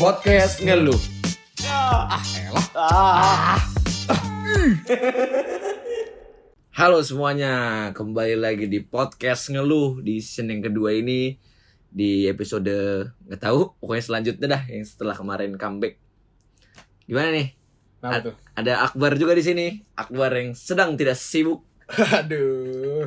podcast 0.00 0.64
ngeluh. 0.64 0.96
Ah, 1.68 2.16
elah. 2.40 3.60
Halo 6.72 7.04
semuanya, 7.04 7.52
kembali 7.92 8.40
lagi 8.40 8.64
di 8.64 8.80
podcast 8.80 9.52
ngeluh 9.52 10.00
di 10.00 10.24
season 10.24 10.56
yang 10.56 10.64
kedua 10.64 10.96
ini 10.96 11.36
di 11.92 12.24
episode 12.32 12.72
nggak 13.28 13.44
tahu, 13.44 13.76
pokoknya 13.76 14.00
selanjutnya 14.08 14.46
dah 14.48 14.62
yang 14.72 14.88
setelah 14.88 15.12
kemarin 15.12 15.60
comeback. 15.60 16.00
Gimana 17.04 17.36
nih? 17.36 17.52
A- 18.00 18.24
tuh? 18.24 18.40
Ada 18.56 18.88
Akbar 18.88 19.20
juga 19.20 19.36
di 19.36 19.44
sini. 19.44 19.84
Akbar 20.00 20.32
yang 20.32 20.56
sedang 20.56 20.96
tidak 20.96 21.20
sibuk. 21.20 21.60
Aduh. 22.24 23.04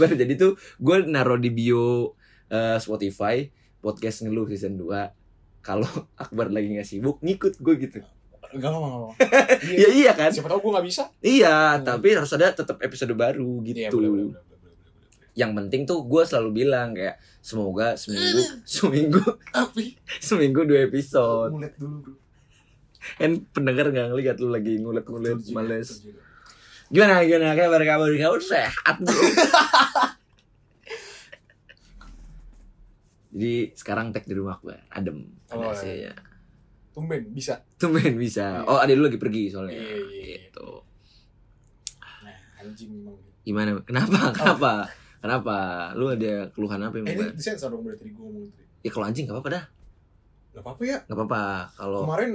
Bar, 0.00 0.16
jadi 0.16 0.32
tuh 0.32 0.56
gue 0.80 0.96
naruh 1.04 1.36
di 1.36 1.52
bio 1.52 2.16
eh, 2.48 2.80
Spotify 2.80 3.44
podcast 3.84 4.24
ngeluh 4.24 4.48
season 4.48 4.80
2 4.80 5.19
kalau 5.60 5.88
Akbar 6.22 6.48
lagi 6.48 6.70
nggak 6.70 6.84
sibuk 6.84 7.20
ngikut 7.20 7.56
gue 7.56 7.74
gitu. 7.78 7.98
Enggak 8.50 8.70
apa 8.70 8.78
apa. 8.82 9.08
Ya 9.62 9.88
iya 9.88 10.10
kan? 10.10 10.28
Siapa 10.28 10.48
tahu 10.48 10.60
gue 10.60 10.72
nggak 10.74 10.86
bisa. 10.86 11.06
Iya, 11.20 11.78
Hmm. 11.78 11.86
tapi 11.86 12.12
harus 12.12 12.30
ada 12.30 12.50
tetap 12.50 12.76
episode 12.78 13.14
baru 13.14 13.62
gitu. 13.62 13.78
Iya, 13.78 13.88
boleh, 13.88 14.08
boleh, 14.08 14.24
boleh, 14.26 14.34
boleh, 14.34 14.58
boleh, 14.58 14.74
boleh. 14.74 15.28
Yang 15.32 15.50
penting 15.54 15.82
tuh 15.84 15.98
gue 16.02 16.22
selalu 16.24 16.50
bilang 16.56 16.90
kayak 16.90 17.14
semoga 17.40 17.94
seminggu 17.94 18.42
seminggu 18.66 19.22
Tapi 19.48 19.94
seminggu 20.20 20.60
dua 20.64 20.84
episode. 20.84 21.54
ngulet 21.54 21.74
dulu, 21.76 21.96
Bro. 22.02 22.14
Kan 23.16 23.30
pendengar 23.48 23.86
nggak 23.88 24.06
ngeliat 24.08 24.36
lu 24.36 24.50
lagi 24.50 24.76
ngulet-ngulet 24.76 25.40
males. 25.50 26.04
Gimana 26.90 27.22
gimana 27.22 27.54
kabar 27.54 27.80
kabar 27.80 28.10
kabar 28.10 28.40
sehat 28.42 28.96
bro. 28.98 29.14
Jadi 33.30 33.54
sekarang 33.72 34.10
tag 34.10 34.24
di 34.24 34.34
rumah 34.34 34.58
gue, 34.58 34.74
adem, 34.88 35.22
Oh, 35.48 35.62
ada 35.62 35.70
iya. 35.70 36.10
AC-nya. 36.10 36.12
Tumben 36.90 37.22
bisa. 37.30 37.54
Tumben 37.76 38.14
bisa. 38.16 38.60
Iya. 38.60 38.66
Oh, 38.66 38.76
ada 38.76 38.90
lu 38.90 39.06
lagi 39.06 39.16
pergi 39.16 39.46
soalnya. 39.46 39.72
Iya, 39.72 39.86
iya, 39.86 40.06
iya. 40.10 40.38
Gitu. 40.44 40.68
Nah, 42.20 42.36
anjing 42.58 42.90
memang. 42.92 43.16
Gimana? 43.40 43.70
Kenapa? 43.82 44.20
Kenapa? 44.34 44.72
Kenapa? 45.20 45.56
Lu 45.94 46.08
ada 46.08 46.48
keluhan 46.50 46.80
apa 46.80 46.94
yang 46.96 47.06
Eh, 47.06 47.14
ini 47.14 47.24
disensor 47.32 47.68
dong 47.68 47.82
berarti 47.82 48.04
gue 48.04 48.18
ngomong 48.18 48.50
tadi. 48.50 48.66
Ya 48.80 48.90
kalau 48.90 49.06
anjing 49.06 49.24
gak 49.24 49.36
apa-apa 49.36 49.50
dah. 49.52 49.64
Gak 50.50 50.62
apa-apa 50.64 50.82
ya. 50.82 50.98
Gak 51.04 51.16
apa-apa. 51.16 51.42
Kalau 51.72 52.00
Kemarin 52.04 52.30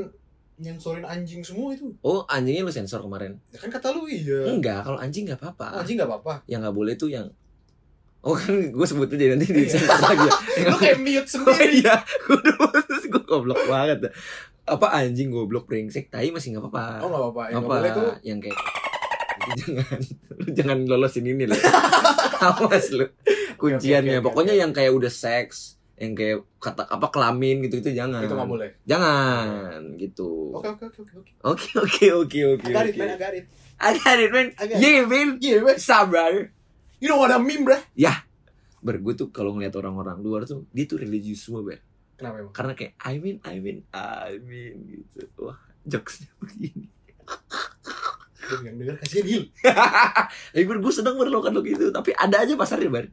nyensorin 0.56 1.04
anjing 1.04 1.42
semua 1.44 1.76
itu. 1.76 1.92
Oh, 2.00 2.24
anjingnya 2.26 2.64
lu 2.64 2.72
sensor 2.72 3.02
kemarin. 3.02 3.36
Ya 3.52 3.60
kan 3.60 3.68
kata 3.68 3.92
lu 3.92 4.08
iya. 4.08 4.48
Enggak, 4.48 4.86
kalau 4.86 4.96
anjing 4.96 5.26
gak 5.26 5.36
Oh, 5.38 5.52
apa-apa. 5.52 5.84
anjing 5.84 5.98
gak 5.98 6.08
apa-apa. 6.08 6.34
Yang 6.48 6.60
nggak 6.64 6.76
boleh 6.78 6.94
tuh 6.96 7.10
yang 7.12 7.28
Oh 8.26 8.34
kan 8.34 8.74
gue 8.74 8.86
sebut 8.86 9.06
aja 9.08 9.26
nanti 9.32 9.46
Iya. 9.46 9.54
di 9.56 9.70
sensor 9.70 10.02
lagi. 10.02 10.26
ya. 10.26 10.34
Lu 10.74 10.78
kayak 10.78 10.98
mute 10.98 11.22
Oh 11.22 11.30
sendiri. 11.30 11.78
iya, 11.80 11.96
gue 12.02 12.36
udah 12.36 12.56
putus, 12.58 13.04
gue 13.06 13.22
goblok 13.22 13.62
banget. 13.66 14.10
Apa 14.66 14.88
anjing 14.92 15.30
goblok 15.30 15.66
brengsek, 15.66 16.10
tai 16.10 16.34
masih 16.34 16.58
nggak 16.58 16.66
apa-apa. 16.66 16.86
Oh 17.00 17.08
gak 17.08 17.22
apa-apa. 17.22 17.44
Yang 17.48 17.56
Apa 17.56 17.62
gak 17.62 17.70
boleh 17.78 17.92
tuh 17.94 18.10
yang 18.24 18.40
kayak 18.42 18.58
jangan 19.46 20.02
lu 20.34 20.48
jangan 20.52 20.78
lolosin 20.90 21.22
ini 21.24 21.46
loh. 21.46 21.60
Awas 22.50 22.90
lu. 22.90 23.06
Kunciannya 23.56 24.18
oke, 24.18 24.20
oke, 24.20 24.26
pokoknya 24.26 24.54
oke. 24.54 24.62
yang 24.66 24.72
kayak 24.74 24.92
udah 24.92 25.08
seks, 25.08 25.58
yang 25.96 26.12
kayak 26.12 26.42
kata 26.58 26.82
apa 26.82 27.08
kelamin 27.08 27.62
gitu 27.62 27.78
itu 27.78 27.94
jangan. 27.94 28.26
itu 28.26 28.34
gak 28.34 28.50
boleh. 28.50 28.70
Jangan 28.84 29.94
gitu. 29.96 30.50
Oke 30.52 30.74
oke 30.74 30.86
oke 30.90 31.00
oke 31.00 31.14
oke. 31.16 31.32
Oke 31.46 31.70
oke 31.78 32.06
oke 32.26 32.40
oke. 32.58 32.70
Agarit 32.70 32.90
oke. 32.90 32.98
man, 32.98 33.10
agarit. 33.14 33.46
I 33.76 33.92
got 33.94 34.18
it 34.18 34.32
man. 34.32 34.48
I 34.56 34.64
got 34.66 34.76
it. 34.76 34.82
Yeah 34.82 35.04
man. 35.06 35.28
Iya, 35.38 35.58
man. 35.62 35.78
Sabar. 35.78 36.55
You 37.06 37.14
know 37.14 37.22
what 37.22 37.30
I 37.30 37.38
mean, 37.38 37.62
bruh? 37.62 37.78
Ber, 38.82 38.98
gue 38.98 39.14
tuh 39.14 39.30
kalau 39.30 39.54
ngeliat 39.54 39.78
orang-orang 39.78 40.18
luar 40.26 40.50
tuh 40.50 40.66
dia 40.74 40.90
tuh 40.90 40.98
religius 40.98 41.46
semua 41.46 41.62
ber. 41.62 41.86
Kenapa 42.18 42.42
emang? 42.42 42.50
Karena 42.50 42.74
kayak 42.74 42.98
I 42.98 43.22
mean 43.22 43.38
I 43.46 43.62
mean 43.62 43.86
I 43.94 44.42
mean 44.42 44.90
gitu. 44.90 45.22
Wah 45.38 45.62
jokesnya 45.86 46.34
begini. 46.42 46.90
Yang 48.66 48.76
denger 48.82 48.96
kasihan 49.06 49.26
Hil. 49.30 49.44
Tapi 50.50 50.64
ber, 50.70 50.78
gue 50.82 50.94
sedang 50.94 51.14
berlokan 51.14 51.54
lo 51.54 51.62
gitu. 51.62 51.94
Tapi 51.94 52.10
ada 52.18 52.42
aja 52.42 52.58
pasarnya 52.58 52.90
ber. 52.90 53.06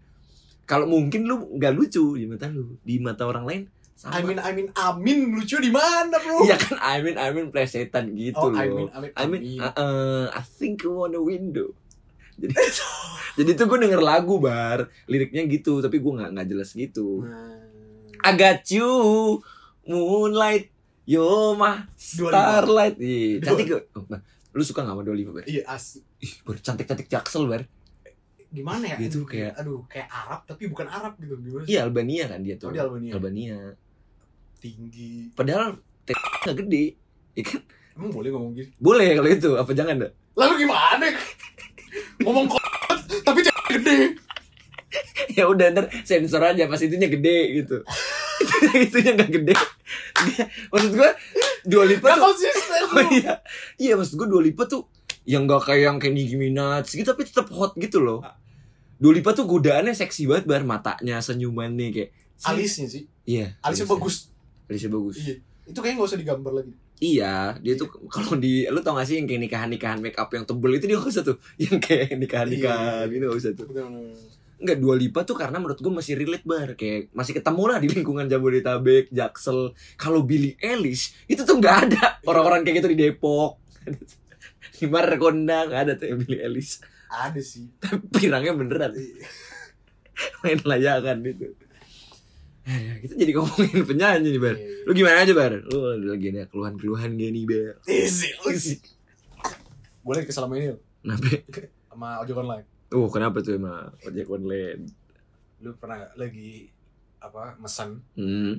Kalau 0.65 0.89
mungkin 0.89 1.29
lu 1.29 1.53
nggak 1.61 1.73
lucu 1.77 2.17
di 2.17 2.25
mata 2.25 2.49
lu, 2.49 2.81
di 2.81 2.97
mata 2.97 3.29
orang 3.29 3.45
lain 3.45 3.63
sama. 3.93 4.19
I 4.19 4.21
mean, 4.25 4.39
I 4.41 4.51
mean, 4.57 4.69
amin 4.73 5.37
lucu 5.37 5.61
di 5.61 5.69
mana, 5.69 6.17
bro? 6.17 6.49
Iya 6.49 6.57
kan 6.57 6.81
I 6.81 7.05
mean 7.05 7.17
I 7.21 7.29
mean 7.33 7.53
plesetan 7.53 8.17
gitu 8.17 8.41
Oh, 8.41 8.49
loh. 8.49 8.57
I 8.57 8.69
mean, 8.73 8.89
I 8.89 8.99
mean, 9.01 9.13
I 9.13 9.25
mean, 9.29 9.43
amin. 9.45 9.61
uh, 9.61 9.73
uh, 9.77 10.25
I 10.33 10.41
think 10.41 10.81
want 10.89 11.13
a 11.13 11.21
window. 11.21 11.77
Jadi, 12.35 12.55
jadi 13.39 13.51
tuh 13.53 13.67
gue 13.67 13.79
denger 13.81 14.01
lagu 14.01 14.37
bar, 14.37 14.87
liriknya 15.05 15.45
gitu, 15.47 15.79
tapi 15.79 15.99
gue 15.99 16.13
nggak 16.13 16.31
nggak 16.33 16.49
jelas 16.49 16.71
gitu. 16.73 17.23
Nah, 17.23 17.61
I 18.23 18.33
got 18.33 18.63
you, 18.67 18.89
moonlight, 19.83 20.71
yo 21.03 21.53
mah 21.53 21.91
starlight. 21.93 22.97
Iya, 22.97 23.43
cantik 23.43 23.67
gak? 23.69 23.83
Oh, 23.93 24.05
Bar, 24.05 24.23
lu 24.53 24.63
suka 24.63 24.81
gak 24.81 24.91
sama 24.91 25.03
Dua 25.03 25.13
Lipa, 25.13 25.33
Bar? 25.33 25.45
Iya, 25.45 25.67
as 25.67 25.99
Ih, 26.19 26.33
Bar, 26.43 26.57
cantik-cantik 26.57 27.07
jaksel, 27.07 27.45
Bar. 27.45 27.67
gimana 28.49 28.85
ya? 28.85 28.97
Dia 28.97 29.09
tuh 29.09 29.25
kayak- 29.25 29.57
aduh, 29.57 29.81
kayak 29.87 30.07
Arab 30.07 30.45
tapi 30.45 30.69
bukan 30.69 30.85
Arab 30.85 31.17
gitu. 31.17 31.35
Gimana? 31.37 31.65
Iya, 31.65 31.83
Albania 31.83 32.25
kan 32.29 32.41
dia 32.41 32.55
tuh. 32.55 32.69
Oh, 32.69 32.73
di 32.73 32.79
Albania. 32.79 33.13
Albania. 33.17 33.57
Tinggi. 34.59 35.33
Padahal 35.33 35.75
t- 36.05 36.13
gak 36.45 36.57
gede. 36.61 36.95
Ya 37.33 37.43
kan? 37.43 37.61
Emang 37.93 38.13
boleh 38.13 38.29
ngomong 38.29 38.53
gitu? 38.55 38.71
Boleh 38.77 39.09
kalau 39.13 39.29
itu, 39.29 39.51
apa 39.57 39.73
jangan 39.73 39.97
dah? 39.99 40.13
Lalu 40.37 40.55
gimana? 40.63 41.07
Ngomong 42.23 42.47
kok 42.49 42.63
tapi 43.23 43.41
cewek 43.45 43.67
gede. 43.79 43.99
ya 45.33 45.49
udah 45.49 45.73
ntar 45.73 45.87
sensor 46.05 46.45
aja 46.45 46.69
pas 46.69 46.81
itunya 46.81 47.09
gede 47.09 47.63
gitu. 47.63 47.77
itunya 48.87 49.13
gak 49.17 49.31
gede. 49.31 49.55
Maksud 50.73 50.93
gua 50.97 51.11
Dua 51.63 51.85
Lipa 51.87 52.11
Gak 52.11 52.19
tuh 52.19 52.25
konsisten 52.27 52.83
Oh 52.91 53.07
iya, 53.15 53.33
iya 53.79 53.95
maksud 53.95 54.19
gue 54.19 54.29
Dua 54.29 54.43
Lipa 54.43 54.67
tuh 54.67 54.91
yang 55.23 55.47
gak 55.47 55.71
kayak 55.71 55.83
yang 55.87 55.97
kayak 56.03 56.15
Nicki 56.19 56.35
Minaj 56.35 56.91
gitu 56.91 57.07
tapi 57.07 57.23
tetap 57.23 57.47
hot 57.55 57.79
gitu 57.79 58.03
loh. 58.03 58.27
Dua 58.99 59.13
Lipa 59.15 59.35
tuh 59.35 59.47
godaannya 59.47 59.95
seksi 59.95 60.27
banget 60.27 60.45
bar 60.51 60.63
matanya 60.67 61.23
senyumannya 61.23 61.89
kayak. 61.95 62.11
Alisnya 62.43 62.91
sih. 62.91 63.07
Iya. 63.23 63.55
Alisnya 63.63 63.87
bagus. 63.87 64.31
Alisnya 64.67 64.91
bagus. 64.91 65.17
Iya. 65.23 65.35
Itu 65.71 65.79
kayaknya 65.79 66.03
gak 66.03 66.09
usah 66.11 66.19
digambar 66.19 66.53
lagi. 66.59 66.73
Iya, 67.03 67.59
dia 67.59 67.75
tuh 67.75 67.91
kalau 68.15 68.39
di 68.39 68.63
lu 68.71 68.79
tau 68.79 68.95
gak 68.95 69.11
sih 69.11 69.19
yang 69.19 69.27
kayak 69.27 69.43
nikahan-nikahan 69.51 69.99
make 69.99 70.15
up 70.15 70.31
yang 70.31 70.47
tebel 70.47 70.79
itu 70.79 70.87
dia 70.87 70.97
gak 71.03 71.11
usah 71.11 71.27
tuh. 71.27 71.37
Yang 71.63 71.77
kayak 71.83 72.15
nikahan-nikahan 72.15 73.11
Iya. 73.11 73.13
gitu 73.13 73.25
gak 73.27 73.39
usah 73.43 73.51
tuh. 73.59 73.67
Enggak 74.63 74.79
Dua 74.79 74.95
Lipa 74.95 75.27
tuh 75.27 75.35
karena 75.35 75.59
menurut 75.59 75.83
gue 75.83 75.91
masih 75.91 76.15
relate 76.15 76.47
bar 76.47 76.79
kayak 76.79 77.11
masih 77.11 77.35
ketemu 77.35 77.63
lah 77.67 77.79
di 77.83 77.89
lingkungan 77.91 78.31
Jabodetabek, 78.31 79.11
Jaksel. 79.11 79.75
Kalau 79.99 80.23
Billie 80.23 80.55
Eilish 80.63 81.27
itu 81.27 81.43
tuh 81.43 81.59
nggak 81.59 81.77
ada 81.91 82.23
orang-orang 82.31 82.63
kayak 82.63 82.79
gitu 82.79 82.89
di 82.95 82.99
Depok. 83.03 83.59
di 84.79 84.87
Margonda 84.87 85.67
nggak 85.67 85.81
ada 85.83 85.93
tuh 85.99 86.07
yang 86.15 86.23
Billie 86.23 86.39
Eilish. 86.47 86.79
Ada 87.11 87.43
sih. 87.43 87.67
pirangnya 88.15 88.55
beneran 88.55 88.95
main 90.45 90.61
layangan 90.63 91.19
itu 91.25 91.51
kita 93.03 93.15
jadi 93.17 93.33
ngomongin 93.35 93.83
penyanyi 93.83 94.29
nih 94.31 94.41
bar 94.41 94.55
Iya. 94.55 94.67
lu 94.83 94.93
gimana 94.93 95.17
aja 95.19 95.33
bar 95.33 95.53
lu 95.59 95.79
lagi 96.05 96.27
ada 96.31 96.43
keluhan-keluhan 96.47 97.11
gak 97.13 97.31
nih 97.31 97.45
bar 97.45 97.75
Easy. 97.85 98.29
easy. 98.47 98.75
Boleh 100.01 100.23
kesel 100.23 100.45
sama 100.45 100.55
ini 100.57 100.75
kenapa 100.99 101.27
sama 101.89 102.09
ojek 102.19 102.37
online. 102.37 102.67
oh 102.91 103.07
kenapa 103.07 103.39
tuh 103.39 103.55
emang 103.55 103.91
ojek 104.01 104.27
online 104.27 104.83
Lu 105.59 105.75
pernah 105.75 106.11
lagi 106.15 106.71
apa 107.19 107.55
mesen 107.57 108.03
hmm. 108.13 108.59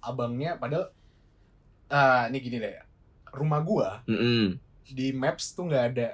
abangnya 0.00 0.54
padahal 0.54 0.90
ah 1.86 2.26
ini 2.26 2.38
gini 2.40 2.58
deh 2.58 2.74
rumah 3.30 3.60
gua 3.60 4.02
Mm-mm. 4.04 4.58
di 4.84 5.10
maps 5.12 5.52
tuh 5.52 5.66
nggak 5.66 5.84
ada 5.92 6.08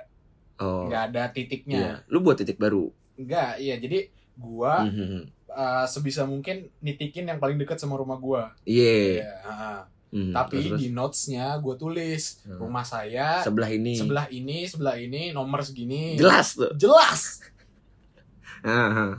oh 0.59 0.85
nggak 0.87 1.03
ada 1.09 1.23
iya 1.23 1.33
titiknya 1.33 1.85
lu 2.07 2.21
buat 2.21 2.37
titik 2.37 2.57
baru 2.57 2.93
nggak 3.15 3.51
iya 3.59 3.77
jadi 3.77 4.09
gua 4.35 4.85
Mhm. 4.85 5.42
Ah, 5.53 5.85
sebisa 5.85 6.23
mungkin 6.23 6.69
nitikin 6.79 7.25
yang 7.25 7.37
paling 7.37 7.57
dekat 7.57 7.77
sama 7.77 7.95
rumah 7.95 8.17
gua. 8.17 8.53
Iya. 8.63 9.21
Iya, 9.21 9.33
ah. 9.43 9.81
Mhm. 10.09 10.29
tapi 10.31 10.61
Terus, 10.63 10.77
di 10.77 10.89
notesnya 10.91 11.57
gua 11.57 11.73
tulis 11.75 12.45
Hmm. 12.45 12.61
rumah 12.61 12.83
saya 12.83 13.41
sebelah 13.41 13.71
ini. 13.71 13.97
sebelah 13.97 14.29
ini 14.29 14.65
sebelah 14.65 14.97
ini 14.97 15.31
nomor 15.31 15.61
segini. 15.61 16.15
Jelas 16.15 16.53
tuh. 16.53 16.69
Jelas. 16.75 17.41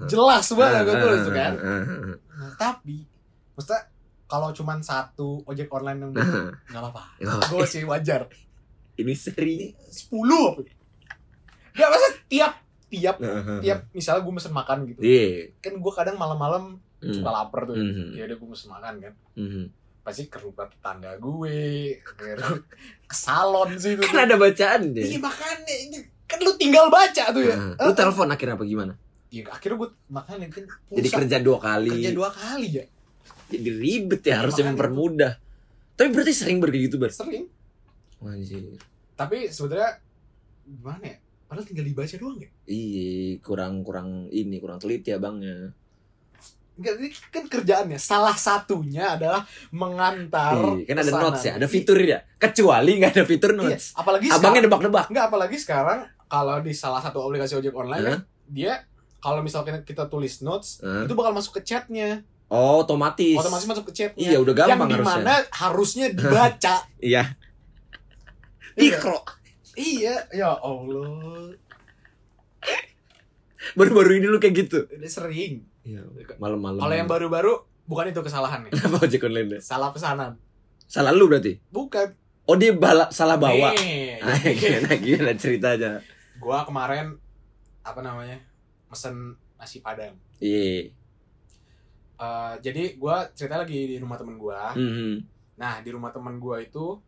Jelas 0.06 0.46
banget 0.50 0.86
Ah, 0.88 1.02
tulis 1.02 1.22
tuh 1.22 1.34
kan. 1.34 1.54
ah, 1.56 1.68
ah, 1.68 1.82
ah. 1.84 2.16
Nah, 2.34 2.52
tapi 2.56 3.04
maksudnya 3.52 3.82
kalau 4.26 4.50
cuman 4.50 4.80
satu 4.80 5.44
ojek 5.44 5.68
online 5.68 6.00
yang 6.00 6.12
nggak 6.14 6.80
apa-apa. 6.80 7.04
Gue 7.50 7.66
sih 7.66 7.84
wajar. 7.84 8.30
Ini 9.00 9.14
seri. 9.14 9.74
10 9.84 10.14
apa? 10.48 10.62
Gak 11.74 11.90
masa 11.90 12.08
tiap 12.28 12.54
tiap 12.94 13.18
tiap 13.60 13.80
misalnya 13.92 14.22
gue 14.22 14.34
mesen 14.34 14.54
makan 14.54 14.78
gitu 14.86 15.00
iya 15.02 15.50
kan 15.58 15.74
gue 15.74 15.92
kadang 15.92 16.16
malam-malam 16.16 16.78
Hmm. 17.04 17.12
suka 17.12 17.30
lapar 17.30 17.68
tuh 17.68 17.76
Mhm. 17.76 18.16
ya 18.16 18.24
udah 18.24 18.38
gue 18.38 18.48
mesen 18.48 18.70
makan 18.70 18.94
kan 18.98 19.14
Mhm. 19.36 19.64
pasti 20.00 20.24
ke 20.26 20.40
rumah 20.40 20.66
tetangga 20.66 21.12
gue 21.18 21.58
ke, 22.00 22.26
ke 23.04 23.16
salon 23.18 23.76
sih 23.76 23.96
itu 23.96 24.04
kan 24.06 24.24
ada 24.24 24.40
bacaan 24.40 24.82
deh 24.92 25.04
iya 25.04 25.20
makanya 25.20 26.00
kan 26.24 26.40
lu 26.40 26.56
tinggal 26.56 26.88
baca 26.88 27.24
tuh 27.30 27.44
ya 27.44 27.56
Ah, 27.76 27.84
lu 27.84 27.92
telepon 27.92 28.30
akhirnya 28.30 28.56
apa 28.56 28.64
gimana 28.64 28.94
Iya 29.28 29.50
akhirnya 29.50 29.78
gue 29.80 29.90
makanya 30.08 30.48
kan 30.48 30.64
jadi 30.90 31.10
kerja 31.12 31.38
dua 31.42 31.58
kali 31.58 31.90
kerja 31.92 32.12
dua 32.14 32.30
kali 32.30 32.70
ya 32.72 32.86
Jadi 33.50 33.70
ribet 33.70 34.22
ya, 34.22 34.26
Iya, 34.26 34.36
harusnya 34.40 34.64
mempermudah. 34.66 35.34
Tapi 35.94 36.10
berarti 36.10 36.34
sering 36.34 36.58
ber 36.58 36.74
kayak 36.74 36.90
gitu, 36.90 36.98
Bar. 36.98 37.14
Sering. 37.14 37.46
Anjir. 38.18 38.82
Tapi 39.14 39.46
sebenarnya 39.48 40.02
gimana 40.66 41.06
ya? 41.06 41.18
Padahal 41.54 41.70
tinggal 41.70 41.86
dibaca 41.86 42.16
doang 42.18 42.38
ya. 42.40 42.50
Iya, 42.66 43.08
kurang 43.40 43.74
kurang 43.80 44.10
ini, 44.28 44.58
kurang 44.58 44.78
teliti 44.78 45.14
abangnya. 45.14 45.70
Enggak, 46.74 46.94
ini 46.98 47.08
kan 47.30 47.46
kerjaannya. 47.46 48.00
Salah 48.02 48.34
satunya 48.34 49.14
adalah 49.14 49.46
mengantar. 49.70 50.58
Iya, 50.74 50.84
kan 50.84 50.98
ada 50.98 51.06
pesanan. 51.08 51.22
notes 51.24 51.42
ya, 51.44 51.52
ada 51.54 51.68
fitur 51.68 52.00
ya. 52.00 52.18
Kecuali 52.36 52.92
nggak 52.98 53.12
ada 53.14 53.24
fitur 53.24 53.52
Iya, 53.52 53.60
notes. 53.70 53.94
apalagi 53.94 54.26
Abangnya 54.26 54.42
sekarang, 54.42 54.66
debak-debak. 54.66 55.06
enggak 55.08 55.26
apalagi 55.30 55.56
sekarang 55.56 56.00
kalau 56.26 56.58
di 56.58 56.74
salah 56.74 56.98
satu 56.98 57.22
aplikasi 57.22 57.54
ojek 57.56 57.70
online 57.72 58.02
Hah? 58.02 58.10
kan, 58.10 58.20
dia 58.50 58.74
kalau 59.20 59.40
misalkan 59.40 59.78
kita 59.80 60.10
tulis 60.10 60.42
notes 60.42 60.82
Hah? 60.82 61.06
itu 61.06 61.14
bakal 61.14 61.30
masuk 61.32 61.54
ke 61.54 61.64
chatnya 61.64 62.26
Oh, 62.50 62.82
otomatis. 62.82 63.34
otomatis 63.36 63.66
masuk 63.66 63.86
ke 63.88 63.94
chatnya 63.96 64.26
Iya, 64.28 64.38
udah 64.40 64.54
gampang 64.56 64.86
yang 64.88 64.98
harusnya. 65.00 65.14
di 65.14 65.22
mana 65.22 65.34
harusnya 65.48 66.06
dibaca 66.10 66.76
Iya. 67.00 67.24
Iya. 68.76 68.98
Ikro. 68.98 69.22
Iya 69.76 70.16
ya 70.30 70.54
allah 70.56 71.52
Baru-baru 73.74 74.20
ini 74.20 74.28
lu 74.28 74.38
kayak 74.38 74.56
gitu. 74.60 74.80
udah 74.86 75.08
sering 75.08 75.64
Iya, 75.84 76.04
malam-malam. 76.38 76.80
kalau 76.80 76.94
yang 76.94 77.08
baru-baru 77.08 77.54
bukan 77.84 78.08
itu 78.10 78.20
kesalahannya 78.20 78.70
Kenapa 78.70 79.02
ojek 79.02 79.20
online? 79.22 79.60
salah 79.60 79.90
pesanan 79.90 80.36
Salah 80.84 81.12
lu 81.12 81.28
berarti? 81.28 81.60
bukan 81.70 82.12
Oh, 82.44 82.60
dia 82.60 82.76
bala, 82.76 83.08
salah 83.10 83.40
bawa. 83.40 83.72
Nih, 83.74 84.20
Ah, 84.22 84.36
gimana, 84.36 85.00
gimana 85.00 85.32
ceritanya? 85.34 86.04
gua 86.36 86.64
kemarin 86.64 87.16
apa 87.82 88.00
namanya 88.00 88.36
mesen 88.86 89.32
nasi 89.56 89.80
padang 89.80 90.12
Iya. 90.38 90.92
Eh, 92.14 92.54
jadi 92.60 92.96
gua 92.96 93.32
cerita 93.32 93.56
lagi 93.58 93.88
di 93.88 93.96
rumah 93.96 94.16
temen 94.16 94.36
gua 94.36 94.76
Mhm. 94.76 95.24
nah 95.56 95.80
di 95.80 95.88
rumah 95.88 96.10
temen 96.10 96.36
gua 96.36 96.60
itu 96.60 97.00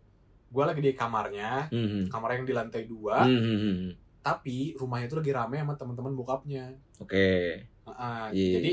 gua 0.55 0.65
lagi 0.65 0.79
di 0.79 0.91
kamarnya 0.91 1.67
Mhm. 1.67 2.07
kamar 2.07 2.29
yang 2.33 2.45
di 2.45 2.53
lantai 2.53 2.87
dua 2.87 3.21
Mhm. 3.21 3.91
tapi 4.21 4.71
rumahnya 4.73 5.05
itu 5.05 5.15
lagi 5.15 5.31
rame 5.31 5.59
sama 5.59 5.75
teman-teman 5.75 6.15
bokapnya 6.15 6.71
Oke. 6.97 7.59
Heeh, 7.61 8.23
Iya. 8.31 8.51
jadi 8.55 8.71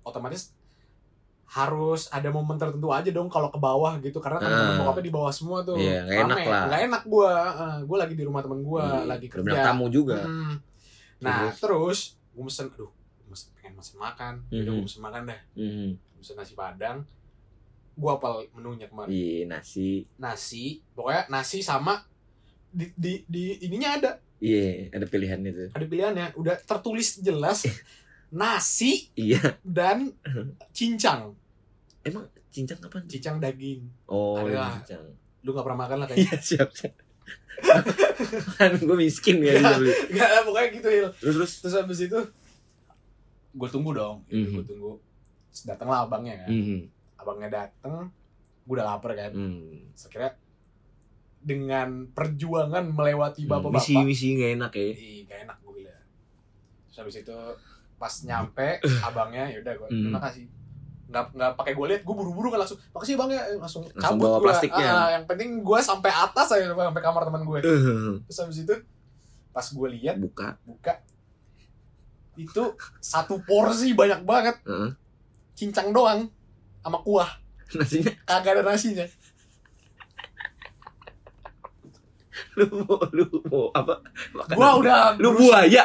otomatis 0.00 0.54
harus 1.48 2.08
ada 2.08 2.26
momen 2.28 2.54
tertentu 2.56 2.90
aja 2.90 3.06
dong 3.08 3.26
kalau 3.26 3.48
ke 3.48 3.56
bawah 3.56 3.98
gitu 3.98 4.18
karena 4.18 4.38
teman-teman 4.40 4.72
Ah. 4.72 4.78
bokapnya 4.80 5.04
di 5.04 5.12
bawah 5.12 5.30
semua 5.30 5.62
tuh 5.62 5.74
Iya, 5.76 6.02
nggak 6.02 6.18
enak 6.24 6.38
lah. 6.44 6.62
nggak 6.66 6.80
enak 6.86 7.02
gua 7.04 7.30
Heeh, 7.52 7.76
gua 7.84 7.96
lagi 8.00 8.14
di 8.14 8.24
rumah 8.24 8.40
temen 8.40 8.60
gua 8.60 8.82
Iya, 8.84 9.06
lagi 9.08 9.26
udah 9.28 9.34
kerja 9.44 9.58
tamu 9.64 9.86
juga. 9.88 10.18
Mm. 10.22 10.54
nah 11.18 11.38
Terus? 11.44 11.56
terus 11.60 11.98
gua 12.30 12.44
mesen 12.44 12.66
aduh 12.68 12.90
mesen, 13.26 13.48
pengen 13.52 13.72
mesen 13.74 13.96
makan 13.96 14.34
udah 14.44 14.58
Mhm. 14.58 14.72
gua 14.72 14.84
mesen 14.84 15.00
makan 15.00 15.22
dah 15.24 15.40
Mhm. 15.54 15.88
mesen 16.16 16.34
nasi 16.34 16.52
padang 16.54 16.98
gua 17.96 18.14
apal 18.14 18.44
menunya 18.52 18.86
kemarin 18.86 19.08
Iya, 19.08 19.42
nasi. 19.46 20.04
nasi 20.16 20.64
pokoknya 20.92 21.26
nasi 21.28 21.58
sama 21.60 22.04
di, 22.68 22.92
di, 22.92 23.24
di 23.24 23.44
ininya 23.62 23.90
ada 23.94 24.10
Iya, 24.36 24.92
ada 24.92 25.04
pilihannya 25.04 25.50
tuh. 25.50 25.68
ada 25.72 25.84
pilihannya 25.84 26.26
udah 26.34 26.60
tertulis 26.60 27.18
jelas 27.18 27.64
nasi 28.30 29.08
Iya. 29.14 29.56
dan 29.62 30.12
cincang 30.76 31.32
Emang 32.02 32.28
cincang 32.48 32.78
apa? 32.80 33.00
cincang 33.02 33.36
daging 33.36 33.80
Oh, 34.06 34.36
Ada. 34.38 34.76
cincang. 34.78 35.04
lu 35.40 35.50
gak 35.50 35.64
pernah 35.64 35.80
makan 35.80 35.96
lah 35.98 36.06
kayaknya 36.06 36.26
Iya, 36.28 36.36
siap, 36.38 36.70
siap. 36.70 36.92
kan 38.54 38.76
gue 38.76 38.96
miskin 38.96 39.40
ya 39.40 39.56
bisa 39.56 39.76
beli. 39.76 39.92
Gak 40.12 40.28
lah 40.28 40.42
pokoknya 40.42 40.68
gitu 40.70 40.88
Hil 40.90 41.08
Terus 41.14 41.34
terus. 41.34 41.52
terus 41.62 41.74
habis 41.74 41.98
itu 42.02 42.18
gue 43.50 43.68
tunggu 43.70 43.90
dong 43.90 44.20
Mhm. 44.28 44.52
gue 44.52 44.64
tunggu 44.66 44.92
datanglah 45.64 46.04
abangnya 46.04 46.44
kan 46.44 46.52
Mhm. 46.52 46.80
Abangnya 47.16 47.48
dateng 47.50 48.12
gue 48.62 48.74
udah 48.74 48.86
lapar 48.88 49.12
kan 49.12 49.30
Hmm. 49.30 49.88
sekira 49.92 50.34
dengan 51.38 52.08
perjuangan 52.08 52.82
melewati 52.84 53.42
Misi 53.42 53.48
bapak-bapak 53.48 54.02
misi 54.02 54.26
nggak 54.34 54.50
enak 54.56 54.72
ya. 54.72 54.82
Ih, 54.90 55.20
gak 55.24 55.38
enak 55.44 55.56
gue 55.60 55.72
bilang. 55.76 56.02
Terus 56.84 56.96
habis 56.98 57.16
itu 57.20 57.36
pas 57.96 58.14
nyampe 58.22 58.68
abangnya 59.06 59.44
ya 59.46 59.58
udah 59.60 59.74
gue 59.76 59.88
Hmm. 59.88 60.02
terima 60.02 60.20
kasih. 60.20 60.44
Nggak 61.06 61.24
nggak 61.32 61.52
pakai 61.54 61.72
gue 61.72 61.86
lihat, 61.86 62.02
gue 62.02 62.14
buru-buru 62.14 62.50
kan 62.50 62.58
langsung. 62.58 62.82
Makasih 62.90 63.14
bang 63.14 63.30
ya, 63.30 63.42
langsung, 63.56 63.86
Langsung 63.86 64.02
cabut 64.02 64.26
bawa 64.26 64.36
gua. 64.36 64.44
plastiknya. 64.44 64.88
Ah, 64.90 65.08
yang 65.12 65.24
penting 65.24 65.62
gue 65.62 65.78
sampai 65.80 66.10
atas 66.10 66.48
aja 66.50 66.66
sampai 66.66 66.98
kamar 67.00 67.22
teman 67.22 67.42
gue. 67.44 67.58
Terus 68.26 68.38
habis 68.40 68.58
itu 68.60 68.74
pas 69.54 69.64
gue 69.64 69.88
lihat 69.94 70.18
Buka. 70.18 70.58
buka 70.62 70.98
itu 72.36 72.64
satu 72.98 73.40
porsi 73.40 73.96
banyak 73.96 74.20
banget 74.22 74.60
Heeh. 74.62 74.92
cincang 75.54 75.88
doang 75.88 76.28
sama 76.86 77.02
kuah 77.02 77.26
Nasinya 77.74 78.14
kagak 78.22 78.62
ada 78.62 78.62
nasinya 78.62 79.02
lu 82.56 82.68
mau 82.84 83.00
lu 83.12 83.26
mau 83.48 83.68
apa? 83.72 84.00
Makan 84.32 84.54
gua 84.56 84.68
udah 84.80 85.00
lu 85.20 85.32
buaya. 85.36 85.84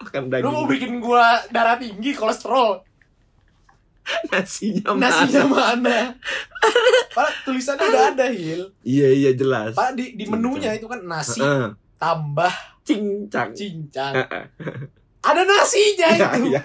Makan 0.00 0.22
lu 0.42 0.48
mau 0.52 0.64
bikin 0.68 0.96
gua 1.00 1.44
darah 1.52 1.76
tinggi 1.80 2.12
kolesterol 2.12 2.82
nasinya 4.30 4.94
nasinya 4.94 5.42
mana? 5.50 5.58
mana 5.74 5.98
Padahal 7.10 7.34
tulisannya 7.42 7.86
udah 7.90 8.04
ada 8.14 8.26
Hil 8.30 8.62
Iya 8.86 9.08
iya 9.10 9.30
jelas. 9.34 9.74
Padahal 9.74 9.98
di, 9.98 10.14
di 10.14 10.24
Cincang. 10.24 10.30
menunya 10.38 10.70
itu 10.78 10.86
kan 10.86 11.00
nasi 11.02 11.42
Heeh. 11.42 11.74
tambah 11.98 12.54
cincang. 12.86 13.50
cincang 13.50 14.14
ada 15.26 15.42
nasinya 15.42 16.08
Iya, 16.14 16.26
itu 16.38 16.54
iya. 16.54 16.62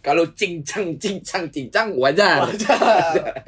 Kalau 0.00 0.24
cincang 0.32 0.96
cincang 0.96 1.44
cincang 1.52 1.92
wajar. 1.96 2.48
Wajar. 2.48 3.44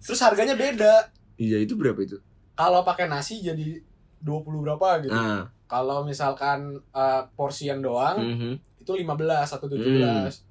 terus 0.00 0.20
harganya 0.20 0.56
beda 0.56 1.10
Iya 1.40 1.64
itu 1.64 1.76
berapa 1.76 1.96
itu? 2.00 2.18
kalau 2.56 2.84
pakai 2.84 3.08
nasi 3.08 3.40
jadi 3.40 3.80
20 4.20 4.60
berapa 4.60 5.00
gitu 5.00 5.16
Nah, 5.16 5.48
kalau 5.64 6.04
misalkan 6.04 6.76
eh, 6.92 7.22
porsian 7.32 7.80
doang 7.80 8.20
mhm. 8.20 8.52
itu 8.84 8.92
15 8.92 9.08
atau 9.56 9.66
17 9.68 10.44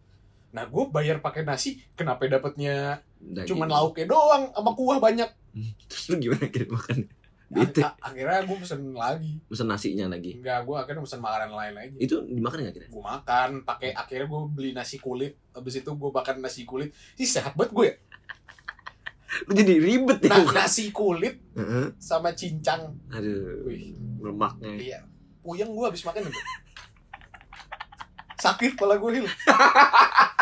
nah 0.49 0.65
gue 0.65 0.83
bayar 0.89 1.21
pakai 1.21 1.45
nasi 1.45 1.77
kenapa 1.93 2.25
dapetnya 2.25 3.05
cuman 3.45 3.69
lauknya 3.69 4.09
doang 4.09 4.49
sama 4.49 4.71
kuah 4.73 4.97
banyak 4.97 5.29
Terus 5.89 6.03
lu 6.13 6.15
gimana 6.29 6.45
kira 6.49 6.69
makan? 6.69 7.09
Nah, 7.49 7.65
Bete. 7.65 7.81
akhirnya 7.81 8.41
gue 8.41 8.57
pesen 8.57 8.93
lagi 8.93 9.41
Pesen 9.43 9.65
nasinya 9.65 10.05
lagi. 10.07 10.37
enggak 10.37 10.63
gue 10.63 10.75
akhirnya 10.75 11.01
pesen 11.01 11.17
makanan 11.17 11.49
lain 11.49 11.73
lagi 11.73 11.95
Itu 11.97 12.21
dimakan 12.23 12.61
nggak 12.61 12.75
kira? 12.75 12.87
gue 12.87 13.03
makan 13.03 13.49
pakai 13.63 13.89
akhirnya 13.91 14.27
gue 14.27 14.41
beli 14.47 14.71
nasi 14.71 14.97
kulit 14.97 15.33
habis 15.49 15.75
itu 15.75 15.89
gue 15.89 16.09
makan 16.09 16.35
nasi 16.39 16.61
kulit 16.63 16.89
sih 17.13 17.25
sehat 17.25 17.53
banget 17.53 17.71
gue 17.71 17.85
ya 17.85 17.95
Lu 19.41 19.53
jadi 19.55 19.75
ribet 19.77 20.19
ya. 20.19 20.29
nah, 20.29 20.37
bukan? 20.41 20.55
nasi 20.55 20.85
kulit 20.89 21.35
Heeh. 21.53 21.85
sama 21.97 22.29
cincang 22.31 22.93
Aduh, 23.09 23.65
wih 23.65 23.93
lemaknya. 24.19 24.69
iya 24.75 24.99
puyeng 25.39 25.69
gue 25.69 25.85
habis 25.85 26.03
makan 26.03 26.29
sakit 28.37 28.71
kepala 28.73 28.95
gue 28.95 29.11
hil 29.15 29.25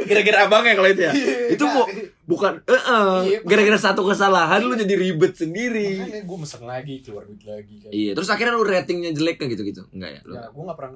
Gara-gara 0.00 0.38
abangnya 0.42 0.74
kalau 0.74 0.88
itu 0.88 1.02
ya. 1.02 1.12
Itu 1.50 1.64
mau- 1.64 1.88
Bukan, 2.24 2.62
eh 2.62 2.82
Iya, 3.26 3.38
gara-gara 3.42 3.74
satu 3.76 4.06
kesalahan 4.06 4.62
lu 4.62 4.72
jadi 4.72 4.94
ribet 4.94 5.34
sendiri. 5.34 5.98
makanya 5.98 6.22
gue 6.22 6.38
mesen 6.38 6.62
lagi 6.62 6.94
keluar 7.00 7.26
duit 7.26 7.42
lagi 7.42 7.74
kan 7.80 7.90
Iya, 7.90 8.10
terus 8.14 8.28
akhirnya 8.28 8.54
lu 8.54 8.62
ratingnya 8.62 9.10
jelek 9.10 9.36
kan 9.36 9.50
gitu-gitu? 9.50 9.82
Enggak 9.90 10.10
ya? 10.14 10.20
Lu? 10.22 10.34
ya 10.34 10.46
gue 10.46 10.62
gak 10.64 10.78
pernah 10.78 10.92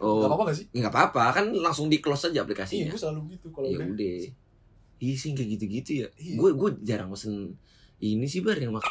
Oh, 0.00 0.24
gak 0.24 0.32
apa-apa 0.32 0.44
gak 0.48 0.56
sih 0.56 0.66
nggak 0.72 0.88
apa-apa, 0.88 1.24
kan 1.30 1.44
langsung 1.52 1.92
di 1.92 2.00
close 2.00 2.24
aja 2.24 2.32
iya 2.32 2.40
aplikasinya. 2.40 2.88
gue 2.88 2.96
selalu 2.96 3.20
gitu 3.36 3.52
kalau 3.52 3.68
Ya 3.68 3.76
udah 3.76 3.88
udah. 3.92 4.16
Iya 4.98 5.14
sih 5.14 5.30
kayak 5.30 5.48
gitu-gitu 5.54 5.90
ya. 5.98 6.08
Iya. 6.16 6.34
Gue 6.36 6.50
gue 6.54 6.70
jarang 6.80 7.12
pesen 7.12 7.60
ini 7.98 8.24
sih 8.24 8.40
bar 8.40 8.56
yang 8.56 8.72
mak 8.72 8.88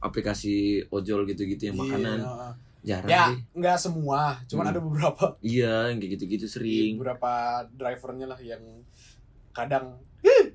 aplikasi 0.00 0.54
ojol 0.88 1.24
gitu-gitu 1.24 1.70
yang 1.70 1.78
makanan. 1.78 2.18
Iya. 2.20 2.50
Jarang 2.84 3.08
ya 3.08 3.24
deh. 3.26 3.40
nggak 3.56 3.76
semua 3.76 4.36
cuman 4.44 4.62
Hmm. 4.62 4.72
ada 4.72 4.80
beberapa 4.80 5.24
Iya, 5.56 5.88
yang 5.88 5.98
kayak 5.98 6.12
gitu-gitu 6.14 6.46
sering. 6.46 6.92
beberapa 6.94 7.32
drivernya 7.70 8.26
lah 8.26 8.38
yang 8.38 8.60
kadang 9.50 9.98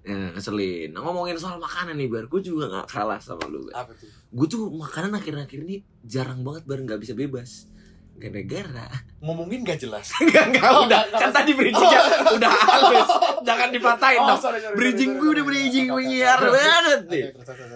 Ya, 0.01 0.33
ngeselin. 0.33 0.89
Nah, 0.89 1.01
ngomongin 1.03 1.37
soal 1.37 1.57
makanan 1.57 1.93
nih, 1.93 2.09
Bar. 2.09 2.25
Gue 2.25 2.41
juga 2.41 2.65
gak 2.71 2.89
kalah 2.89 3.17
sama 3.17 3.45
lu, 3.45 3.61
Bar. 3.63 3.77
apa 3.79 3.91
tuh 3.93 4.09
Gue 4.27 4.47
tuh 4.47 4.65
makanan 4.67 5.13
akhir-akhir 5.13 5.61
ini 5.61 5.77
jarang 6.01 6.41
banget, 6.41 6.65
Bar. 6.65 6.81
Gak 6.83 6.97
bisa 6.97 7.13
bebas. 7.13 7.69
Gara-gara. 8.15 8.89
ngomongin 9.19 9.61
gak 9.61 9.77
jelas 9.77 10.09
Enggak, 10.17 10.49
enggak, 10.49 10.63
Oh, 10.65 10.83
udah. 10.83 11.01
nggak, 11.03 11.03
Kan 11.13 11.19
nggak. 11.21 11.31
tadi 11.35 11.51
bridgingnya 11.53 12.01
udah 12.35 12.49
halus. 12.51 13.09
Jangan 13.41 13.69
dipatahin 13.69 14.19
dong. 14.19 14.31
Oh, 14.31 14.41
sorry, 14.41 14.59
sorry, 14.59 14.73
Bridging 14.73 15.11
gue 15.15 15.29
udah 15.31 15.45
bridging 15.45 15.87
menyiar 15.87 16.39
oke. 16.39 16.49
banget 16.51 17.01
nih. 17.05 17.23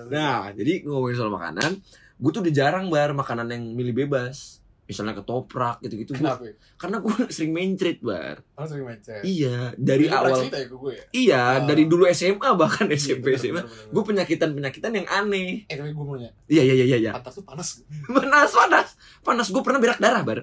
Nah, 0.09 0.49
jadi 0.51 0.73
ngomongin 0.83 1.15
soal 1.15 1.31
makanan, 1.31 1.71
gue 2.15 2.31
tuh 2.31 2.41
udah 2.41 2.53
jarang 2.53 2.87
bar 2.87 3.11
makanan 3.11 3.47
yang 3.49 3.63
milih 3.69 3.93
bebas. 3.97 4.59
Misalnya 4.83 5.15
ketoprak 5.15 5.79
gitu-gitu. 5.79 6.11
Kenapa 6.13 6.43
karena 6.75 6.99
gue 6.99 7.15
sering 7.31 7.49
main 7.49 7.71
trade 7.73 7.99
bar. 7.99 8.43
Harus 8.53 8.69
sering 8.69 8.83
CS. 8.97 9.23
Iya, 9.23 9.71
dari 9.73 10.05
pernah 10.05 10.27
awal. 10.27 10.43
ya 10.43 10.67
ke 10.67 10.75
gue 10.75 10.91
ya 10.91 11.03
Iya, 11.09 11.41
Ah. 11.41 11.63
dari 11.63 11.83
dulu 11.85 12.03
SMA 12.05 12.49
bahkan 12.53 12.91
SMP 12.91 13.31
Iya, 13.31 13.33
bener, 13.33 13.39
SMA. 13.39 13.53
bener, 13.55 13.65
bener, 13.65 13.87
Gue 13.87 13.95
bener. 13.97 14.07
penyakitan-penyakitan 14.19 14.91
yang 14.93 15.07
aneh. 15.07 15.63
eh 15.63 15.75
tapi 15.77 15.89
gue 15.89 16.03
mau 16.03 16.13
nanya 16.13 16.35
Iya, 16.45 16.61
iya, 16.63 16.73
iya, 16.75 16.97
iya. 16.99 17.11
pantat 17.11 17.31
tuh 17.31 17.47
panas 17.47 17.79
Panas, 18.05 18.51
panas. 18.51 18.87
Panas, 19.21 19.47
gue 19.49 19.61
pernah 19.61 19.79
berak 19.79 19.97
darah 19.97 20.21
bar. 20.21 20.41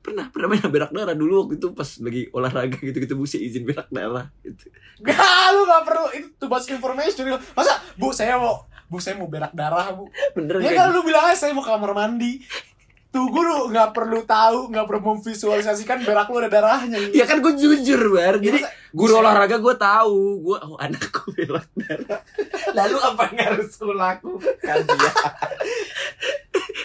pernah 0.00 0.26
pernah 0.26 0.48
main 0.48 0.64
berak 0.66 0.90
darah 0.90 1.12
dulu 1.12 1.44
waktu 1.44 1.54
itu 1.54 1.70
pas 1.70 1.84
lagi 2.00 2.24
olahraga 2.30 2.72
gitu 2.74 2.98
gitu 2.98 3.14
busi 3.14 3.36
izin 3.38 3.62
berak 3.62 3.84
darah 3.90 4.32
gitu. 4.40 4.72
Gak, 4.98 5.16
lu 5.52 5.62
gak 5.62 5.84
perlu 5.84 6.08
itu 6.10 6.28
too 6.34 6.48
much 6.48 6.66
information. 6.66 7.20
Masa, 7.52 7.78
bu 7.94 8.08
saya 8.08 8.34
mau 8.34 8.64
bu 8.90 8.98
saya 8.98 9.14
mau 9.14 9.30
berak 9.30 9.54
darah 9.54 9.94
bu. 9.94 10.10
Bener 10.34 10.58
Ya 10.58 10.74
kan 10.74 10.90
lu 10.90 11.06
bilang 11.06 11.30
aja 11.30 11.46
saya 11.46 11.54
mau 11.54 11.62
kamar 11.62 11.94
mandi. 11.94 12.42
Tuh 13.10 13.26
gue 13.26 13.42
lu 13.42 13.74
gak 13.74 13.90
perlu 13.90 14.22
tahu, 14.22 14.70
gak 14.70 14.86
perlu 14.86 15.18
memvisualisasikan 15.18 16.06
berak 16.06 16.30
lu 16.30 16.38
ada 16.38 16.46
darahnya. 16.46 17.10
Ya 17.10 17.26
kan 17.26 17.42
gue 17.42 17.58
jujur 17.58 17.98
bar 18.14 18.38
Ya, 18.38 18.54
Jadi 18.54 18.62
masa- 18.62 18.70
guru 18.94 19.12
olahraga 19.18 19.58
gue 19.58 19.74
tahu. 19.74 20.20
Gue 20.40 20.56
oh 20.56 20.78
anakku 20.78 21.34
berak 21.34 21.66
darah. 21.74 22.22
Lalu 22.70 22.96
apa 23.02 23.22
yang 23.28 23.38
harus 23.50 23.74
gue 23.74 23.90
lakukan 23.90 24.78
ya 24.86 25.12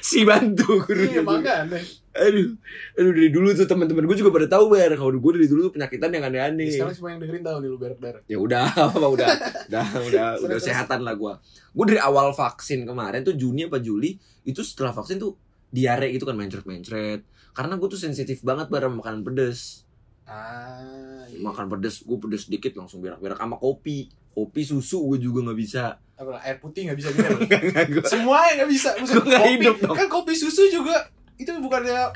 Si 0.02 0.22
bantu 0.22 0.82
gurunya 0.82 1.18
Iya, 1.18 1.22
makanya. 1.22 1.78
Aduh. 2.16 2.58
Aduh 2.96 3.12
dari 3.12 3.30
dulu 3.30 3.54
tuh 3.54 3.68
teman-teman 3.68 4.06
gue 4.06 4.18
juga 4.18 4.32
pada 4.32 4.48
tahu 4.48 4.72
bar 4.72 4.92
Kalau 4.94 5.14
gue 5.14 5.32
dari 5.36 5.46
dulu 5.46 5.70
tuh 5.70 5.74
penyakitan 5.78 6.10
yang 6.10 6.26
aneh-aneh. 6.26 6.74
Sekarang 6.74 6.96
semua 6.96 7.10
yang 7.14 7.22
dengerin 7.22 7.44
tahu 7.46 7.58
nih 7.62 7.70
lu 7.70 7.78
berak 7.78 8.00
darah. 8.02 8.22
ya 8.26 8.38
udah 8.42 8.66
apa 8.98 9.08
udah. 9.08 9.28
Udah 9.70 9.86
udah 10.10 10.26
udah 10.42 10.58
sehatan 10.58 11.06
lah 11.06 11.14
gua. 11.14 11.38
Gua 11.70 11.86
dari 11.86 12.02
awal 12.02 12.34
vaksin 12.34 12.82
kemarin 12.82 13.22
tuh 13.22 13.38
Juni 13.38 13.70
apa 13.70 13.78
Juli 13.78 14.18
itu 14.42 14.62
setelah 14.62 14.90
vaksin 14.90 15.18
tuh 15.18 15.38
diare 15.76 16.08
itu 16.08 16.24
kan 16.24 16.34
mencret 16.34 16.64
mencret 16.64 17.22
karena 17.52 17.76
gua 17.76 17.88
tuh 17.88 18.00
sensitif 18.00 18.40
banget 18.42 18.68
bar 18.68 18.82
sama 18.82 19.04
makanan 19.04 19.22
pedes 19.22 19.84
Ah, 20.26 20.82
iya. 21.28 21.38
makan 21.38 21.70
pedes 21.70 22.02
gua 22.02 22.18
pedes 22.18 22.48
dikit 22.48 22.74
langsung 22.74 22.98
berak 22.98 23.20
berak 23.20 23.38
sama 23.38 23.56
kopi 23.56 24.08
kopi 24.32 24.62
susu 24.64 25.04
gua 25.04 25.18
juga 25.18 25.46
nggak 25.46 25.60
bisa 25.60 25.86
Apa, 26.16 26.40
air 26.42 26.58
putih 26.58 26.88
gak 26.88 26.96
bisa? 26.96 27.12
Gua- 27.92 28.08
semua 28.08 28.40
yang 28.48 28.64
gak 28.64 28.72
bisa. 28.72 28.90
Maksud, 28.96 29.20
nggak 29.22 29.36
kopi, 29.38 29.52
hidup 29.54 29.76
dong. 29.78 29.96
Kan 29.96 30.08
kopi 30.08 30.32
susu 30.34 30.64
juga 30.66 30.96
itu 31.36 31.52
bukannya 31.54 32.08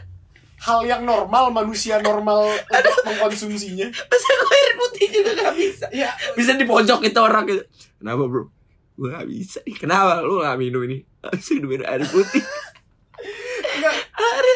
hal 0.57 0.79
yang 0.83 1.03
normal 1.03 1.51
manusia 1.51 1.99
normal 1.99 2.47
untuk 2.71 2.95
mengkonsumsinya. 3.05 3.91
masa 3.91 4.29
gua 4.33 4.55
air 4.55 4.73
putih 4.73 5.05
juga 5.11 5.31
nggak 5.33 5.53
bisa 5.53 5.85
Ya, 5.91 6.09
bisa 6.31 6.55
di 6.55 6.63
pojok 6.63 7.03
itu 7.03 7.19
orang 7.19 7.43
gitu 7.45 7.63
kenapa 7.95 8.23
bro 8.23 8.47
gua 8.95 9.07
nggak 9.13 9.27
bisa 9.29 9.59
nih 9.61 9.75
kenapa 9.77 10.19
lu 10.19 10.39
nggak 10.39 10.57
minum 10.57 10.81
ini 10.81 10.97
harus 11.19 11.47
minum 11.53 11.69
air 11.77 12.01
putih. 12.05 12.43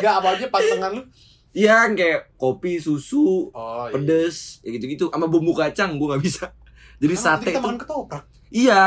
Enggak 0.04 0.16
apa 0.20 0.28
aja 0.30 0.46
pasangan 0.50 0.92
lu. 0.92 1.04
Iya 1.50 1.88
kayak 1.90 2.36
kopi 2.36 2.76
susu 2.78 3.48
Oh, 3.50 3.86
iya. 3.86 3.94
pedes 3.94 4.60
ya 4.60 4.70
gitu-gitu 4.72 5.08
sama 5.08 5.26
bumbu 5.26 5.54
kacang 5.54 5.96
gue 5.96 6.08
nggak 6.08 6.20
bisa 6.20 6.52
jadi 6.96 7.08
Karena 7.10 7.24
sate 7.30 7.46
kita 7.46 7.52
itu 7.52 7.62
makan 7.62 7.78
ketoprak. 7.78 8.24
iya 8.50 8.82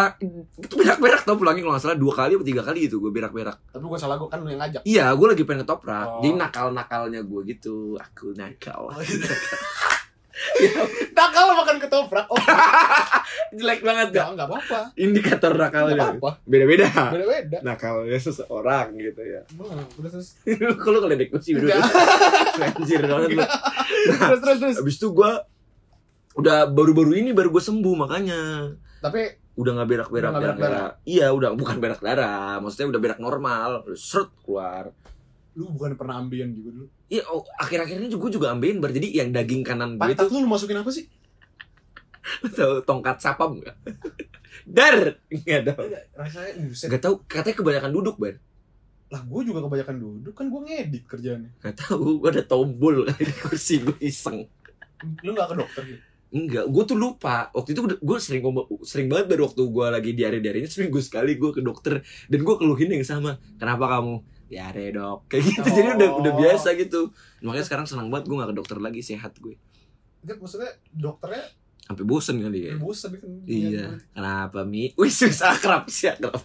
itu 0.56 0.74
berak-berak 0.74 1.22
tau 1.22 1.34
pulangnya 1.34 1.62
kalau 1.62 1.72
nggak 1.72 1.84
salah 1.84 1.94
dua 1.96 2.12
kali 2.12 2.34
atau 2.34 2.42
tiga 2.42 2.60
kali 2.60 2.80
itu 2.84 2.96
gue 2.96 3.08
berak-berak 3.08 3.54
Tapi 3.66 3.80
bukan 3.80 3.96
salah 3.96 4.16
gue 4.16 4.26
kan 4.26 4.38
lu 4.38 4.48
yang 4.48 4.58
ngajak. 4.58 4.82
iya 4.82 5.08
gue 5.08 5.26
lagi 5.26 5.42
pengen 5.42 5.62
ketoprak 5.62 6.06
Oh. 6.08 6.18
jadi 6.20 6.34
nakal-nakalnya 6.36 7.20
gue 7.22 7.40
gitu 7.46 7.76
aku 7.94 8.34
nakal 8.34 8.90
Nakal 11.12 11.46
makan 11.54 11.76
ketoprak. 11.78 12.26
Oh, 12.28 12.36
jelek 13.56 13.80
banget 13.80 14.08
gak? 14.10 14.26
enggak 14.30 14.46
apa-apa. 14.46 14.80
indikator 14.94 15.52
Enggak 15.52 15.72
nakalnya. 15.72 16.04
apa-apa. 16.14 16.30
beda-beda. 16.44 16.88
Beda-beda. 17.08 17.58
nakalnya 17.60 18.18
seseorang 18.18 18.86
gitu 18.94 19.20
ya. 19.20 19.40
Hmm, 19.50 19.82
Terus 19.96 20.12
terus. 20.12 20.28
Lu 20.62 20.74
kalau 20.76 20.98
keledek 21.00 21.28
gue 21.28 21.40
sih 21.40 21.52
anjir 22.66 23.00
banget 23.02 23.28
lu. 23.32 23.42
Terus 24.06 24.40
terus 24.40 24.58
terus. 24.60 24.76
abis 24.78 24.96
itu 24.96 25.08
gue 25.10 25.30
udah 26.36 26.68
baru-baru 26.68 27.16
ini 27.16 27.30
baru 27.32 27.48
gue 27.48 27.60
sembuh 27.60 27.94
makanya. 27.96 28.70
Tapi 29.00 29.20
udah 29.56 29.72
nggak 29.72 29.88
berak 29.88 30.08
berak 30.10 30.32
Udah 30.36 30.52
berak 30.52 30.90
iya 31.08 31.32
udah 31.32 31.56
bukan 31.56 31.80
berak 31.80 32.04
darah 32.04 32.60
maksudnya 32.60 32.92
udah 32.92 33.00
berak 33.00 33.18
normal. 33.18 33.82
Udah 33.82 33.96
seret 33.96 34.28
keluar. 34.40 34.92
Lu 35.56 35.72
bukan 35.72 35.96
pernah 35.96 36.20
ambeien 36.20 36.52
juga 36.52 36.68
dulu. 36.70 36.86
iya 37.06 37.22
oh, 37.26 37.40
akhir-akhir 37.56 37.96
ini 37.96 38.08
juga 38.10 38.28
juga 38.28 38.46
ambeien 38.52 38.76
bar. 38.76 38.92
Jadi 38.92 39.08
yang 39.10 39.32
daging 39.32 39.64
kanan 39.64 39.96
gue 39.96 40.12
itu 40.12 40.26
lu 40.28 40.44
lu 40.44 40.48
masukin 40.48 40.76
apa 40.76 40.90
sih? 40.92 41.08
Tahu 42.50 42.74
tongkat 42.82 43.16
sapam 43.18 43.58
nggak 43.58 43.76
dar 44.66 44.96
nggak 45.28 45.62
tahu 45.68 45.86
Rasanya 46.14 46.50
buset. 46.60 46.88
tahu 46.98 47.14
katanya 47.24 47.56
kebanyakan 47.56 47.92
duduk 47.92 48.16
bar 48.16 48.36
Lah 49.06 49.22
gue 49.22 49.40
juga 49.44 49.62
kebanyakan 49.62 49.96
duduk 49.96 50.34
kan 50.34 50.46
gue 50.46 50.60
ngedit 50.62 51.04
kerjaannya. 51.06 51.50
nggak 51.62 51.76
tahu 51.78 52.18
gue 52.18 52.28
ada 52.28 52.42
tombol 52.42 53.06
di 53.20 53.34
kursi 53.36 53.78
gue 53.78 53.94
iseng 54.00 54.42
Lu 55.22 55.30
gak 55.30 55.52
ke 55.52 55.56
dokter 55.56 55.82
gitu? 55.84 56.00
Enggak, 56.26 56.66
gue 56.66 56.82
tuh 56.84 56.96
lupa. 56.96 57.52
Waktu 57.54 57.70
itu 57.70 57.80
gue 57.86 58.18
sering 58.18 58.42
sering 58.82 59.06
banget 59.06 59.30
baru 59.30 59.46
waktu 59.46 59.62
gue 59.62 59.86
lagi 59.86 60.10
diare-diarenya 60.10 60.66
seminggu 60.66 60.98
sekali 60.98 61.36
gue 61.36 61.52
ke 61.52 61.60
dokter 61.60 62.00
dan 62.26 62.40
gue 62.40 62.54
keluhin 62.56 62.90
yang 62.90 63.04
sama. 63.04 63.36
Kenapa 63.54 63.86
kamu 63.86 64.14
diare 64.48 64.90
dok? 64.90 65.28
Kayak 65.28 65.42
gitu. 65.46 65.68
Jadi 65.70 65.88
udah 65.94 66.08
udah 66.18 66.32
Oh. 66.32 66.36
biasa 66.36 66.68
gitu. 66.74 67.00
Makanya 67.40 67.62
sekarang 67.62 67.86
senang 67.86 68.08
banget 68.08 68.26
gue 68.26 68.36
gak 68.36 68.50
ke 68.50 68.56
dokter 68.56 68.78
lagi 68.80 69.00
sehat 69.00 69.36
gue. 69.36 69.54
Enggak 70.24 70.36
maksudnya 70.40 70.72
dokternya 70.90 71.44
Sampai 71.86 72.02
bosen 72.02 72.42
kali 72.42 72.66
ya. 72.66 72.74
bosan 72.76 73.14
kan. 73.14 73.30
Iya. 73.46 73.94
Kenapa 74.10 74.66
Mi? 74.66 74.90
Wih 74.98 75.06
susah 75.06 75.54
akrab 75.54 75.86
sih 75.86 76.10
akrab. 76.10 76.42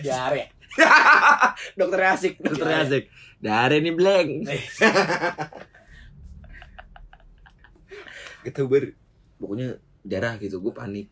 Diare. 0.00 0.48
dokter 1.78 2.00
asik, 2.08 2.40
dokter 2.40 2.64
Iya. 2.66 2.80
asik. 2.82 3.04
Dari 3.38 3.84
nih 3.84 3.92
blank. 3.92 4.30
Gitu 8.44 8.62
ber. 8.64 8.96
Pokoknya 9.36 9.76
darah 10.00 10.36
gitu, 10.36 10.60
gue 10.60 10.72
panik. 10.72 11.08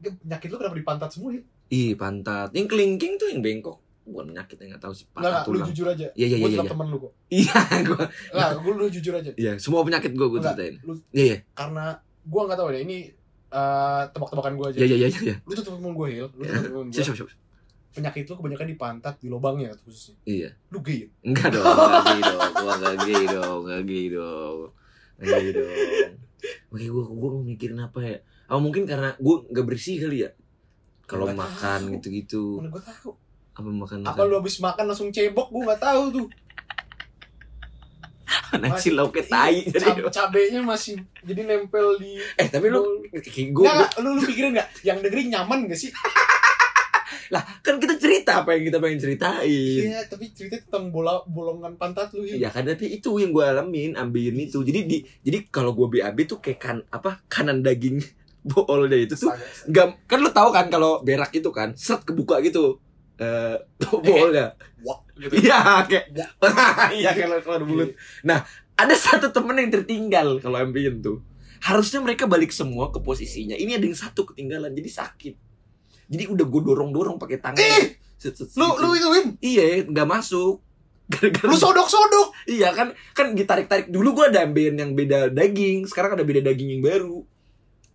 Penyakit 0.00 0.48
lu 0.50 0.56
kenapa 0.58 0.76
di 0.78 0.86
pantat 0.86 1.10
semua 1.12 1.30
ya? 1.34 1.42
Ih 1.70 1.94
pantat, 1.94 2.50
yang 2.50 2.66
kelingking 2.66 3.14
tuh 3.14 3.30
yang 3.30 3.42
bengkok 3.42 3.78
bukan 4.10 4.26
penyakit 4.28 4.56
yang 4.58 4.68
nggak 4.70 4.82
tahu 4.82 4.92
sih 4.92 5.06
patah 5.08 5.42
lu 5.42 5.46
tulang. 5.46 5.66
jujur 5.66 5.86
aja. 5.86 6.06
Iya 6.12 6.26
iya 6.26 6.36
Gue 6.36 6.46
iya 6.46 6.54
tetap 6.54 6.66
iya. 6.66 6.72
temen 6.74 6.86
lu 6.86 6.98
kok. 6.98 7.12
Iya 7.40 7.58
gue, 7.80 8.04
Enggak, 8.30 8.50
gue 8.58 8.72
lu 8.72 8.84
jujur 8.88 9.14
aja. 9.14 9.30
iya 9.34 9.52
semua 9.56 9.80
penyakit 9.80 10.12
gue 10.12 10.26
gue 10.26 10.40
ceritain. 10.40 10.74
lu 10.82 10.92
Iya 11.10 11.24
iya 11.24 11.36
karena 11.52 11.84
gue 12.20 12.40
nggak 12.42 12.58
tahu 12.58 12.68
deh 12.70 12.82
ini 12.82 12.98
eh, 13.50 14.02
tebak-tebakan 14.10 14.52
gue 14.54 14.66
aja. 14.68 14.78
iya 14.78 14.86
iya 14.90 15.08
iya 15.08 15.20
iya. 15.24 15.36
Lu 15.40 15.52
tuh 15.52 15.64
temen 15.64 15.90
gue 15.90 16.06
Hil, 16.08 16.26
lu 16.28 16.42
tuh 16.42 16.54
temen 16.60 16.86
gue. 16.86 16.94
Siap 16.94 17.06
siap 17.08 17.16
siap. 17.22 17.30
Penyakit 17.90 18.22
lu 18.24 18.34
kebanyakan 18.36 18.66
di 18.66 18.76
pantat, 18.76 19.14
di 19.18 19.26
lubangnya 19.26 19.74
khususnya. 19.76 20.14
Iya. 20.22 20.50
Lu 20.68 20.78
gay 20.78 21.02
ya? 21.02 21.08
Enggak 21.22 21.48
dong, 21.52 21.66
enggak 21.66 22.04
gay 22.06 22.20
dong, 22.22 22.50
gua 22.54 22.72
enggak 22.76 22.96
gay 23.00 23.24
dong, 23.26 23.60
enggak 23.60 23.82
gay 23.82 24.06
dong, 24.08 24.56
enggak 25.18 25.38
gay 25.38 25.52
dong. 25.52 26.10
Oke 26.70 26.86
gue 26.86 27.02
gue 27.04 27.28
mau 27.28 27.42
mikirin 27.42 27.78
apa 27.78 27.98
ya? 28.00 28.16
Oh 28.48 28.58
mungkin 28.58 28.86
karena 28.86 29.12
gue 29.14 29.36
nggak 29.44 29.66
bersih 29.66 29.98
kali 29.98 30.22
ya. 30.22 30.30
Kalau 31.04 31.26
makan 31.26 31.90
gitu-gitu, 31.92 32.62
Mana 32.62 32.70
gue 32.70 32.78
tahu. 32.80 33.10
Apa 33.60 33.68
makan 33.68 33.98
Apa 34.08 34.20
lu 34.24 34.34
habis 34.40 34.56
makan 34.58 34.84
langsung 34.88 35.12
cebok? 35.12 35.52
Gue 35.52 35.62
nggak 35.68 35.82
tahu 35.84 36.02
tuh. 36.10 36.26
nasi 38.62 38.94
lauknya 38.94 39.26
tai 39.26 39.66
jadi. 39.66 39.90
cab- 39.90 40.10
cabenya 40.10 40.62
masih 40.62 41.02
jadi 41.26 41.50
nempel 41.50 41.98
di 41.98 42.18
Eh 42.38 42.46
tapi 42.46 42.70
lu 42.70 43.02
Gue, 43.10 43.66
gue 43.66 43.70
lu, 44.02 44.14
lu 44.14 44.22
pikirin 44.22 44.54
gak? 44.54 44.70
Yang 44.86 44.98
dengerin 45.06 45.28
nyaman 45.34 45.58
gak 45.66 45.78
sih? 45.78 45.90
lah 47.34 47.42
kan 47.62 47.78
kita 47.78 47.94
cerita 47.94 48.42
apa 48.42 48.58
yang 48.58 48.66
kita 48.66 48.82
pengen 48.82 48.98
ceritain. 48.98 49.46
Iya, 49.86 50.02
tapi 50.10 50.34
cerita 50.34 50.58
tentang 50.66 50.90
bola 50.90 51.22
bolongan 51.30 51.78
pantat 51.78 52.10
lu 52.10 52.26
Ya 52.26 52.50
kan 52.50 52.66
tapi 52.66 52.90
itu 52.90 53.22
yang 53.22 53.30
gue 53.30 53.44
alamin 53.46 53.94
ambilin 53.94 54.50
itu. 54.50 54.62
Jadi 54.66 54.80
di 54.86 54.98
jadi 55.22 55.46
kalau 55.46 55.74
gue 55.74 55.86
BAB 55.86 56.26
tuh 56.26 56.42
kayak 56.42 56.58
kan 56.58 56.76
apa 56.90 57.22
kanan 57.30 57.62
daging 57.62 58.02
bolnya 58.50 58.96
itu 58.96 59.14
tuh 59.20 59.36
nggak 59.68 60.08
kan 60.08 60.18
lu 60.24 60.32
tahu 60.32 60.48
kan 60.48 60.72
kalau 60.72 61.04
berak 61.04 61.28
itu 61.36 61.52
kan 61.52 61.76
set 61.76 62.00
kebuka 62.08 62.40
gitu 62.40 62.80
eh 63.20 63.56
bolnya. 64.00 64.56
Wah, 64.80 64.96
gitu. 65.20 65.32
Iya 65.36 65.84
kayak 65.84 66.04
iya 66.98 67.10
kalau 67.12 67.36
keluar 67.44 67.62
mulut. 67.68 67.90
Nah 68.24 68.40
ada 68.74 68.94
satu 68.96 69.28
temen 69.28 69.60
yang 69.60 69.68
tertinggal 69.68 70.40
kalau 70.40 70.56
ambien 70.56 71.04
tuh. 71.04 71.20
Harusnya 71.60 72.00
mereka 72.00 72.24
balik 72.24 72.48
semua 72.56 72.88
ke 72.88 72.96
posisinya. 73.04 73.52
Ini 73.52 73.76
ada 73.76 73.84
yang 73.84 73.98
satu 73.98 74.24
ketinggalan 74.32 74.72
jadi 74.72 74.88
sakit. 74.88 75.34
Jadi 76.10 76.24
udah 76.26 76.46
gue 76.48 76.60
dorong 76.64 76.90
dorong 76.90 77.16
pakai 77.20 77.36
tangan. 77.36 77.60
Set, 78.16 78.36
set, 78.36 78.56
Lu 78.56 78.72
gitu. 78.72 78.84
lu 78.84 78.88
ituin. 78.96 79.26
iya 79.44 79.84
nggak 79.84 80.08
masuk. 80.08 80.64
Gara-gara 81.10 81.44
Lu 81.52 81.56
sodok-sodok. 81.60 82.32
Iya 82.48 82.72
kan 82.72 82.96
kan 83.12 83.36
ditarik-tarik 83.36 83.92
dulu 83.92 84.16
gua 84.16 84.32
ada 84.32 84.48
ambeien 84.48 84.80
yang 84.80 84.96
beda 84.96 85.28
daging, 85.28 85.84
sekarang 85.84 86.16
ada 86.16 86.24
beda 86.24 86.40
daging 86.40 86.80
yang 86.80 86.82
baru. 86.82 87.20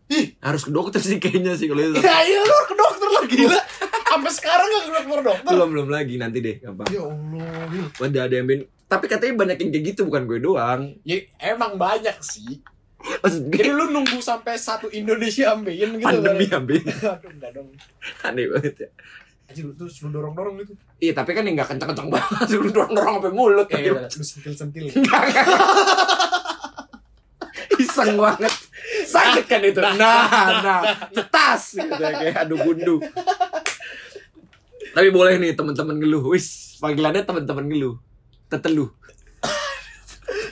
Ih. 0.06 0.38
harus 0.38 0.62
ke 0.62 0.70
dokter 0.70 1.02
sih 1.02 1.18
kayaknya 1.18 1.58
sih 1.58 1.66
kalau 1.66 1.82
itu. 1.82 1.98
Ya 1.98 2.22
iya 2.22 2.38
lu 2.46 2.56
ke 2.70 2.76
dokter 2.78 3.08
lah 3.10 3.24
gila. 3.26 3.58
Sampai 4.16 4.32
sekarang 4.32 4.68
gak 4.72 4.84
ke 4.88 4.92
dokter 4.96 5.20
dokter. 5.28 5.52
belum 5.52 5.70
belum 5.76 5.88
lagi 5.92 6.16
nanti 6.16 6.40
deh 6.40 6.56
gampang. 6.64 6.88
Ya 6.88 7.04
Allah. 7.04 7.84
Ada 8.00 8.20
ada 8.32 8.36
ambeien 8.40 8.64
tapi 8.86 9.10
katanya 9.10 9.34
banyak 9.34 9.58
yang 9.60 9.70
kayak 9.74 9.86
gitu 9.92 10.02
bukan 10.06 10.24
gue 10.30 10.40
doang. 10.40 10.82
Ya 11.02 11.26
emang 11.42 11.76
banyak 11.76 12.16
sih. 12.22 12.62
Maksud 13.02 13.50
gue 13.50 13.58
Jadi 13.60 13.70
lu 13.74 13.92
nunggu 13.92 14.18
sampai 14.22 14.58
satu 14.58 14.90
Indonesia 14.94 15.52
ambeien 15.52 15.98
gitu 15.98 16.06
pandemi 16.06 16.46
kan? 16.48 16.64
ambeien 16.64 16.86
Aduh 17.18 17.32
enggak 17.34 17.52
dong. 17.54 17.70
aneh 18.24 18.46
banget 18.50 18.76
ya. 18.88 18.90
Aja 19.46 19.62
lu 19.62 19.74
terus 19.74 20.00
lu 20.06 20.10
dorong-dorong 20.14 20.56
gitu. 20.64 20.74
Iya 21.02 21.14
tapi 21.18 21.34
kan 21.34 21.44
yang 21.44 21.58
nggak 21.58 21.70
kencang-kencang 21.76 22.10
banget, 22.14 22.48
lu 22.62 22.70
dorong-dorong 22.72 23.14
sampai 23.20 23.34
mulut. 23.34 23.68
Eh, 23.74 23.78
iya, 23.84 23.92
lu 23.94 24.24
sentil-sentil. 24.26 24.86
Enggak, 24.90 25.22
enggak. 25.28 25.48
Iseng 27.82 28.16
banget. 28.16 28.54
Sakit 29.06 29.46
kan 29.50 29.62
itu. 29.66 29.82
Nah, 29.82 30.64
nah, 30.64 30.82
cetas 31.12 31.76
gitu 31.76 31.92
ya, 32.00 32.10
kayak 32.16 32.48
adu 32.48 32.56
gundu. 32.62 32.96
Tapi 34.96 35.08
boleh 35.12 35.36
nih 35.36 35.52
teman-teman 35.54 36.00
ngeluh. 36.00 36.24
Wis, 36.32 36.80
panggilannya 36.80 37.22
teman-teman 37.22 37.68
ngeluh. 37.68 37.96
Teteluh. 38.48 38.90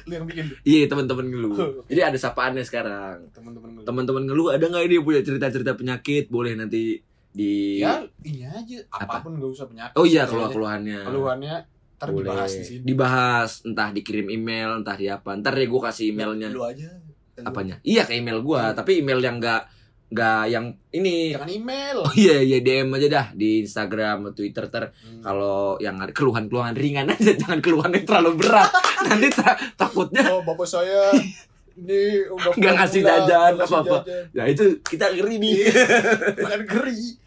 lu 0.03 0.11
yang 0.11 0.27
bikin. 0.27 0.51
Iya 0.61 0.85
teman-teman 0.85 1.25
ngeluh. 1.25 1.55
Jadi 1.87 2.01
ada 2.03 2.17
sapaannya 2.19 2.61
sekarang. 2.61 3.31
Teman-teman 3.31 3.69
lu. 3.71 3.79
Teman-teman 3.87 4.23
ngeluh 4.27 4.47
ada 4.51 4.59
nggak 4.61 4.83
ini 4.83 4.99
punya 4.99 5.23
cerita-cerita 5.23 5.73
penyakit 5.73 6.27
boleh 6.27 6.59
nanti 6.59 6.99
di 7.33 7.79
Ya, 7.79 8.03
ini 8.21 8.45
aja 8.45 8.77
Apa? 8.93 9.17
apa 9.17 9.25
pun 9.25 9.39
gak 9.39 9.49
usah 9.49 9.65
penyakit. 9.65 9.95
Oh 9.95 10.03
iya 10.03 10.27
keluh 10.27 10.51
keluhannya. 10.51 11.07
Keluhannya 11.07 11.55
ntar 11.95 12.11
Boleh. 12.11 12.27
dibahas 12.29 12.51
di 12.51 12.63
sini. 12.67 12.83
Dibahas, 12.83 13.51
entah 13.63 13.89
dikirim 13.89 14.27
email, 14.27 14.83
entah 14.83 14.93
di 14.93 15.07
apa. 15.07 15.39
Ntar 15.39 15.55
deh 15.55 15.65
gue 15.65 15.81
kasih 15.81 16.11
emailnya. 16.11 16.51
Lu 16.51 16.61
aja. 16.61 16.91
Lu. 17.39 17.47
Apanya? 17.47 17.79
Iya 17.81 18.03
ke 18.03 18.13
email 18.13 18.43
gua, 18.43 18.69
Hmm. 18.69 18.77
tapi 18.77 19.01
email 19.01 19.17
yang 19.17 19.39
nggak 19.41 19.61
nggak 20.13 20.43
yang 20.47 20.65
ini. 20.89 21.33
Jangan 21.33 21.49
email. 21.51 21.97
Oh 21.99 22.13
iya 22.13 22.37
iya 22.39 22.57
DM 22.57 22.87
aja 22.91 23.07
dah 23.09 23.25
di 23.31 23.59
Instagram 23.59 24.23
atau 24.23 24.33
Twitter 24.35 24.65
ter 24.67 24.83
Hmm. 24.93 25.19
kalau 25.19 25.57
yang 25.77 25.97
ada 25.97 26.09
keluhan-keluhan 26.09 26.71
ringan 26.73 27.09
aja 27.09 27.33
jangan 27.41 27.59
keluhan 27.59 27.91
yang 27.91 28.05
terlalu 28.05 28.37
berat. 28.37 28.69
Nanti 29.03 29.27
ta- 29.29 29.57
takutnya 29.75 30.23
Oh, 30.27 30.39
bapak 30.41 30.63
saya 30.63 31.09
ini 31.73 32.23
udah 32.27 32.53
Nggak 32.59 32.73
ngasih 32.77 33.01
jajan, 33.01 33.51
apa-apa. 33.57 33.97
jajan. 34.01 34.23
ya 34.31 34.43
itu 34.45 34.63
kita 34.79 35.09
ngeri 35.11 35.35
nih. 35.37 35.57
Bukan 36.37 36.61
geri. 36.63 37.17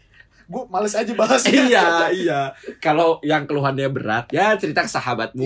Gue 0.47 0.63
males 0.65 0.95
aja 0.95 1.11
bahas. 1.11 1.43
iya 1.43 2.07
iya. 2.09 2.41
Kalau 2.79 3.19
yang 3.21 3.43
keluhannya 3.43 3.91
berat 3.91 4.31
ya 4.31 4.55
cerita 4.55 4.79
ke 4.79 4.89
sahabatmu. 4.89 5.43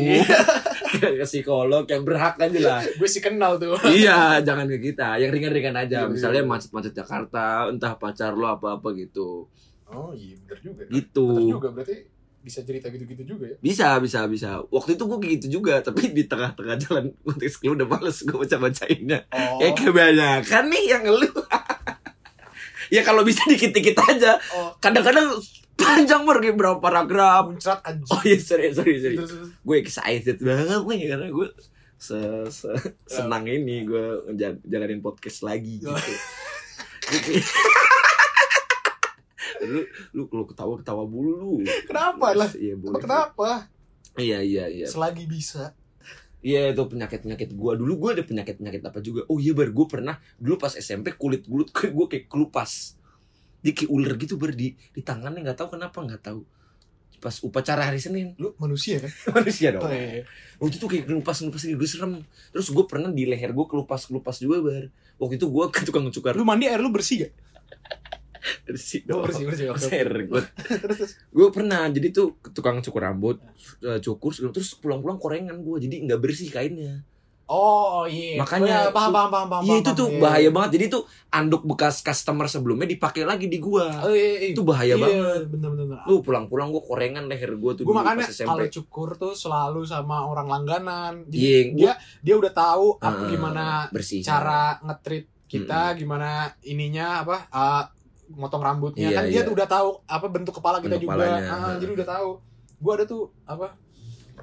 ke 1.21 1.25
psikolog 1.25 1.83
yang 1.89 2.03
berhak 2.05 2.35
aja 2.37 2.59
lah. 2.59 2.81
Gue 2.99 3.09
sih 3.09 3.23
kenal 3.23 3.57
tuh. 3.57 3.75
iya, 3.99 4.39
jangan 4.41 4.69
ke 4.69 4.77
kita. 4.91 5.17
Yang 5.17 5.31
ringan-ringan 5.37 5.75
aja. 5.75 6.05
Iya, 6.05 6.11
Misalnya 6.11 6.43
iya. 6.45 6.49
macet-macet 6.49 6.93
Jakarta, 6.93 7.67
entah 7.69 7.93
pacar 7.97 8.37
lo 8.37 8.47
apa-apa 8.53 8.93
gitu. 8.97 9.49
Oh 9.91 10.15
iya 10.15 10.39
bener 10.47 10.59
juga. 10.63 10.83
Gitu. 10.87 11.27
Bener 11.27 11.53
juga 11.59 11.69
berarti 11.75 11.95
bisa 12.41 12.65
cerita 12.65 12.89
gitu-gitu 12.89 13.23
juga 13.37 13.45
ya. 13.53 13.57
Bisa, 13.61 13.87
bisa, 14.01 14.25
bisa. 14.25 14.65
Waktu 14.73 14.97
itu 14.97 15.03
gue 15.05 15.17
gitu 15.37 15.47
juga, 15.61 15.77
tapi 15.85 16.09
di 16.09 16.25
tengah-tengah 16.25 16.75
jalan 16.81 17.13
konteks 17.21 17.61
lu 17.61 17.77
udah 17.77 17.85
males 17.85 18.17
gue 18.25 18.33
baca-bacainnya. 18.33 19.19
Oh. 19.29 19.61
Ya 19.61 19.69
kebanyakan 19.77 20.63
nih 20.73 20.83
yang 20.89 21.03
ngeluh. 21.05 21.45
ya 22.89 23.01
kalau 23.05 23.21
bisa 23.21 23.45
dikit-dikit 23.45 23.93
aja. 24.09 24.41
Oh, 24.57 24.73
Kadang-kadang 24.81 25.37
panjang 25.81 26.21
kayak 26.23 26.55
berapa 26.55 26.77
paragraf. 26.77 27.43
muncrat 27.47 27.81
anjing. 27.81 28.07
Oh 28.07 28.21
iya, 28.21 28.37
sorry, 28.37 28.69
sorry, 28.71 28.95
sorry. 28.97 29.17
Gue 29.57 29.75
excited 29.77 30.37
banget 30.37 30.81
nih 30.81 31.01
karena 31.07 31.27
gue 31.27 31.47
se, 31.95 32.17
se- 32.47 32.73
senang 33.05 33.43
ini 33.43 33.83
gue 33.83 34.05
jalanin 34.63 34.99
podcast 34.99 35.41
lagi 35.41 35.77
gitu. 35.77 35.93
lu 39.61 39.81
lu 40.11 40.23
lu 40.27 40.43
ketawa 40.43 40.73
ketawa 40.75 41.03
bulu 41.05 41.31
lu 41.35 41.51
Kenapa 41.85 42.33
lah? 42.33 42.49
iya 42.55 42.73
boleh 42.73 42.97
kenapa? 42.97 43.69
iya 44.17 44.41
iya 44.41 44.65
iya 44.65 44.85
Selagi 44.89 45.29
bisa. 45.29 45.77
Iya 46.41 46.73
itu 46.73 46.81
penyakit 46.83 47.21
penyakit 47.21 47.53
gua 47.53 47.77
dulu 47.77 47.93
gua 47.99 48.17
ada 48.17 48.25
penyakit 48.25 48.57
penyakit 48.57 48.81
apa 48.81 48.97
juga. 48.99 49.21
Oh 49.29 49.37
iya 49.37 49.53
bar 49.53 49.69
gua 49.69 49.85
pernah 49.85 50.17
dulu 50.35 50.57
pas 50.57 50.73
SMP 50.73 51.13
kulit 51.13 51.45
kulit 51.45 51.69
gue 51.93 52.05
kayak 52.07 52.25
kelupas. 52.25 52.97
Dia 53.61 53.71
kayak 53.71 53.89
ular 53.89 54.13
gitu 54.17 54.35
ber 54.35 54.51
di 54.53 54.73
di 54.73 55.01
tangannya 55.01 55.41
nggak 55.41 55.57
tahu 55.57 55.77
kenapa 55.77 55.97
nggak 56.01 56.21
tahu. 56.21 56.41
Pas 57.21 57.37
upacara 57.45 57.85
hari 57.85 58.01
Senin 58.01 58.33
Lu 58.41 58.57
manusia 58.57 58.97
kan? 58.97 59.11
manusia 59.37 59.69
dong. 59.71 59.85
Oh, 59.85 59.93
iya. 59.93 60.25
Waktu 60.57 60.75
itu 60.81 60.87
kayak 60.89 61.05
kelupas 61.05 61.37
kelupas 61.37 61.61
gitu 61.61 61.77
gue 61.77 61.89
serem. 61.89 62.13
Terus 62.49 62.67
gue 62.73 62.85
pernah 62.89 63.13
di 63.13 63.29
leher 63.29 63.53
gue 63.53 63.65
kelupas 63.69 64.09
kelupas 64.09 64.41
juga 64.41 64.57
bar. 64.65 64.85
Waktu 65.21 65.37
itu 65.37 65.45
gue 65.45 65.65
ke 65.69 65.85
tukang 65.85 66.09
cukur 66.09 66.33
Lu 66.33 66.41
mandi 66.41 66.65
air 66.65 66.81
lu 66.81 66.89
bersih 66.89 67.29
gak? 67.29 67.33
bersih 68.65 69.05
Oh, 69.05 69.21
dong. 69.21 69.29
bersih, 69.29 69.45
bersih. 69.45 69.67
Ser, 69.77 70.09
gue 70.25 70.41
terus, 70.81 71.13
gue 71.29 71.47
pernah 71.53 71.85
jadi 71.93 72.09
tuh 72.09 72.33
tukang 72.57 72.81
cukur 72.81 73.05
rambut 73.05 73.37
eh, 73.85 74.01
cukur 74.01 74.33
terus 74.49 74.73
pulang-pulang 74.81 75.21
korengan 75.21 75.61
gue 75.61 75.77
jadi 75.77 76.09
nggak 76.09 76.17
bersih 76.17 76.49
kainnya 76.49 77.05
Oh, 77.51 78.07
iya. 78.07 78.39
Makanya 78.39 78.63
Oh, 78.63 78.87
iya, 78.87 78.95
paham, 78.95 79.11
paham, 79.11 79.27
paham, 79.27 79.47
paham. 79.51 79.63
Iya 79.67 79.75
itu 79.77 79.91
tuh 79.91 80.07
iya. 80.07 80.19
bahaya 80.19 80.49
banget. 80.49 80.69
Jadi 80.71 80.85
tuh 80.89 81.01
anduk 81.29 81.67
bekas 81.67 81.99
customer 81.99 82.47
sebelumnya 82.47 82.87
dipakai 82.87 83.21
lagi 83.21 83.45
di 83.45 83.59
gua. 83.59 83.91
Oh, 83.99 84.07
iya, 84.09 84.39
iya. 84.39 84.55
Itu 84.55 84.63
bahaya 84.63 84.95
Iya, 84.95 84.97
banget. 84.97 85.41
Bener, 85.51 85.69
bener. 85.69 85.99
Lu 86.05 86.23
pulang-pulang 86.23 86.71
gua 86.71 86.79
korengan 86.79 87.27
leher 87.27 87.51
gua 87.53 87.75
tuh 87.75 87.83
dulu 87.83 87.91
makanya 87.93 88.23
kalau 88.23 88.63
cukur 88.65 89.09
tuh 89.15 89.33
selalu 89.35 89.83
sama 89.83 90.23
orang 90.23 90.47
langganan. 90.47 91.27
Jadi 91.27 91.35
Iya, 91.37 91.59
dia 91.75 91.91
dia 92.23 92.35
udah 92.39 92.51
tahu 92.51 92.95
apa 92.97 93.19
Eh, 93.21 93.29
gimana 93.29 93.65
bersih. 93.91 94.23
cara 94.23 94.79
ngetrit 94.81 95.27
kita, 95.45 95.91
gimana 95.93 96.29
ininya 96.63 97.19
apa 97.19 97.35
eh, 97.45 97.83
motong 98.31 98.63
rambutnya 98.63 99.11
Iya, 99.11 99.17
kan 99.17 99.23
dia 99.25 99.33
iya. 99.35 99.41
tuh 99.43 99.53
udah 99.53 99.67
tahu 99.67 99.89
apa 100.07 100.25
bentuk 100.25 100.55
kepala 100.55 100.79
kita 100.79 100.95
Bentuk 100.95 101.03
juga. 101.03 101.19
kepalanya, 101.19 101.41
Ah, 101.43 101.59
heeh. 101.67 101.75
jadi 101.79 101.91
udah 101.93 102.07
tahu. 102.09 102.29
Gue 102.79 102.91
ada 102.95 103.03
tuh 103.03 103.23
apa 103.43 103.67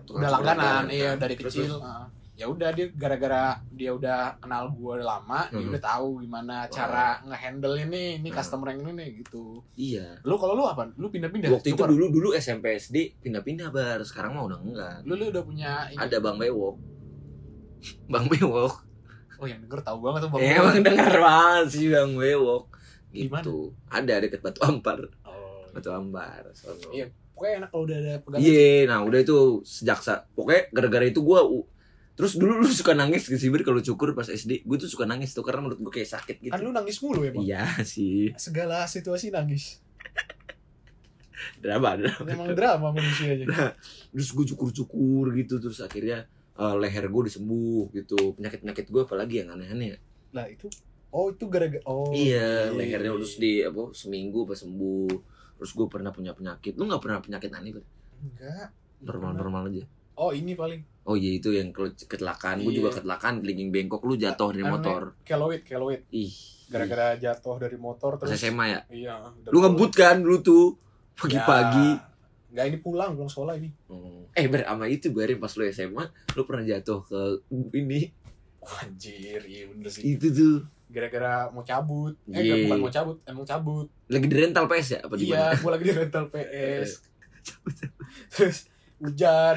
Tukang 0.05 0.21
udah 0.21 0.31
langganan, 0.31 0.85
iya 0.88 1.16
dari 1.16 1.35
Terus, 1.35 1.57
kecil. 1.57 1.73
terus. 1.73 1.81
Ah. 1.81 2.05
Ya 2.38 2.46
udah 2.46 2.70
dia 2.70 2.87
gara-gara 2.88 3.59
dia 3.68 3.90
udah 3.90 4.38
kenal 4.38 4.70
gue 4.70 5.03
lama, 5.03 5.51
dia 5.51 5.59
Mhm. 5.59 5.74
udah 5.74 5.83
tahu 5.83 6.22
gimana 6.22 6.57
cara 6.68 7.18
ngehandle 7.20 7.74
ini, 7.77 8.16
ini 8.16 8.31
Mhm. 8.31 8.33
customer 8.33 8.70
yang 8.70 8.81
ini 8.81 8.92
nih 8.94 9.09
gitu. 9.18 9.59
Iya. 9.74 10.22
Lu 10.22 10.38
kalau 10.38 10.55
lu 10.55 10.62
apa? 10.62 10.87
Lu 10.94 11.11
pindah-pindah. 11.11 11.51
Waktu 11.51 11.74
itu 11.74 11.83
dulu 11.85 12.07
dulu 12.09 12.29
SMP 12.33 12.79
SD 12.79 13.18
pindah-pindah 13.18 13.68
bar. 13.68 13.98
Sekarang 14.01 14.33
mah 14.33 14.46
udah 14.46 14.59
enggak. 14.61 14.96
lu 15.03 15.12
lu 15.12 15.29
udah 15.29 15.42
punya 15.42 15.90
ini. 15.90 15.98
Ada 15.98 16.16
Bang 16.18 16.38
Bewok. 16.38 16.79
Bang 18.09 18.27
Bewok. 18.27 18.87
Oh 19.38 19.46
yang 19.46 19.59
denger 19.61 19.83
tahu 19.83 19.98
banget 20.01 20.20
tuh 20.22 20.31
Bang. 20.31 20.40
Eh, 20.40 20.51
Emang 20.53 20.79
dengar 20.81 21.14
banget 21.16 21.66
sih 21.68 21.87
Bang 21.88 22.14
Bewok. 22.14 22.70
Gitu. 23.11 23.74
Ada 23.88 24.14
deket 24.20 24.38
Batu 24.40 24.62
Ampar. 24.62 24.98
Oh, 25.22 25.66
Batu 25.70 25.90
Ampar. 25.90 26.46
sono. 26.53 26.90
Iya. 26.90 27.11
Pokoknya 27.33 27.55
enak 27.57 27.68
kalau 27.68 27.83
udah 27.85 27.96
ada 27.96 28.14
pegangan. 28.18 28.42
Iya, 28.42 28.70
nah 28.85 28.98
udah 29.01 29.20
itu 29.20 29.38
sejak 29.62 29.98
sa 29.98 30.27
pokoknya 30.29 30.62
gara-gara 30.72 31.07
itu 31.07 31.22
gua 31.22 31.42
u- 31.42 31.70
terus 32.18 32.35
dulu 32.35 32.59
lu 32.59 32.66
suka 32.66 32.92
nangis 32.92 33.24
ke 33.24 33.38
Sibir 33.38 33.62
kalau 33.62 33.78
cukur 33.78 34.11
pas 34.12 34.26
SD. 34.26 34.66
Gue 34.66 34.74
tuh 34.76 34.90
suka 34.90 35.07
nangis 35.07 35.31
tuh 35.31 35.46
karena 35.46 35.62
menurut 35.62 35.78
gue 35.78 35.92
kayak 35.94 36.11
sakit 36.11 36.37
gitu. 36.42 36.50
Kan 36.50 36.61
lu 36.61 36.74
nangis 36.74 36.98
mulu 36.98 37.22
ya, 37.22 37.31
Bang? 37.31 37.42
Iya 37.46 37.64
sih. 37.87 38.35
Segala 38.35 38.83
situasi 38.85 39.31
nangis. 39.31 39.78
Drama, 41.62 41.94
drama. 41.94 42.18
Memang 42.26 42.48
drama 42.50 42.87
manusianya. 42.90 43.46
Terus 44.11 44.28
gue 44.35 44.44
cukur-cukur 44.54 45.31
gitu 45.38 45.62
terus 45.62 45.78
akhirnya 45.78 46.26
eh, 46.59 46.74
leher 46.74 47.07
gue 47.07 47.22
disembuh 47.31 47.87
gitu. 47.94 48.35
Penyakit-penyakit 48.35 48.90
gue 48.90 49.02
apalagi 49.07 49.46
yang 49.46 49.54
aneh-aneh. 49.54 49.94
ya? 49.94 49.98
Lah 50.35 50.46
itu 50.50 50.66
Oh, 51.09 51.33
itu 51.33 51.48
gara-gara 51.48 51.81
Oh. 51.88 52.12
iya, 52.12 52.68
lehernya 52.68 53.16
terus 53.16 53.40
di 53.40 53.64
apa 53.64 53.96
seminggu 53.96 54.44
pas 54.44 54.61
sembuh. 54.61 55.09
Terus 55.57 55.70
gue 55.72 55.87
pernah 55.88 56.12
punya 56.12 56.37
penyakit. 56.37 56.76
Lu 56.76 56.85
nggak 56.85 57.00
pernah 57.00 57.18
penyakit 57.24 57.48
aneh, 57.48 57.72
Ber? 57.72 57.85
Enggak. 58.20 58.68
Normal-normal 59.00 59.72
aja. 59.72 59.85
Oh, 60.18 60.31
ini 60.31 60.52
paling 60.52 60.83
Oh 61.04 61.14
iya 61.14 61.33
itu 61.33 61.48
yang 61.50 61.70
ke- 61.70 61.96
kecelakaan. 61.96 62.61
Gue 62.61 62.74
juga 62.74 62.90
Iya. 62.90 62.96
kecelakaan 63.00 63.40
gelinging 63.40 63.70
bengkok. 63.70 64.02
Lu 64.02 64.12
jatuh 64.14 64.50
dari 64.50 64.61
motor. 64.62 65.16
keloid, 65.22 65.62
keloid. 65.62 66.04
Ih. 66.11 66.35
Gara-gara 66.68 67.16
jatuh 67.16 67.57
dari 67.57 67.78
motor 67.78 68.18
terus. 68.18 68.35
SMA 68.35 68.66
ya. 68.68 68.81
Iya. 68.88 69.14
Lu 69.46 69.59
ngebut 69.59 69.94
kan 69.94 70.20
dulu 70.20 70.38
tuh 70.38 70.64
pagi-pagi. 71.14 71.88
Ya. 71.88 72.04
Enggak 72.48 72.64
ini 72.66 72.78
pulang, 72.78 73.11
pulang 73.14 73.24
sekolah 73.26 73.57
ini. 73.57 73.72
Hmm. 73.87 74.28
Eh 74.33 74.46
ber 74.46 74.64
sama 74.64 74.85
itu 74.85 75.09
barin 75.11 75.37
pas 75.37 75.48
lu 75.50 75.64
SMA, 75.66 76.04
lu 76.33 76.42
pernah 76.42 76.64
jatuh 76.66 77.00
ke 77.02 77.20
ini 77.72 78.09
anjir, 78.61 79.40
iya 79.42 79.64
bener 79.64 79.88
sih. 79.88 80.02
itu 80.11 80.28
tuh 80.28 80.57
Gara-gara 80.88 81.48
mau 81.48 81.61
cabut. 81.62 82.16
Eh, 82.26 82.37
enggak, 82.38 82.57
bukan 82.66 82.78
mau 82.81 82.88
cabut, 82.90 83.16
emang 83.24 83.44
cabut. 83.44 83.87
lagi 84.07 84.24
di 84.24 84.35
rental 84.35 84.64
PS 84.66 84.88
ya 84.90 84.98
apa 85.02 85.14
di 85.14 85.24
Iya, 85.26 85.44
gue 85.54 85.70
lagi 85.70 85.85
di 85.85 85.94
rental 85.94 86.24
PS. 86.28 86.90
Terus 88.33 88.59
hujan. 88.98 89.57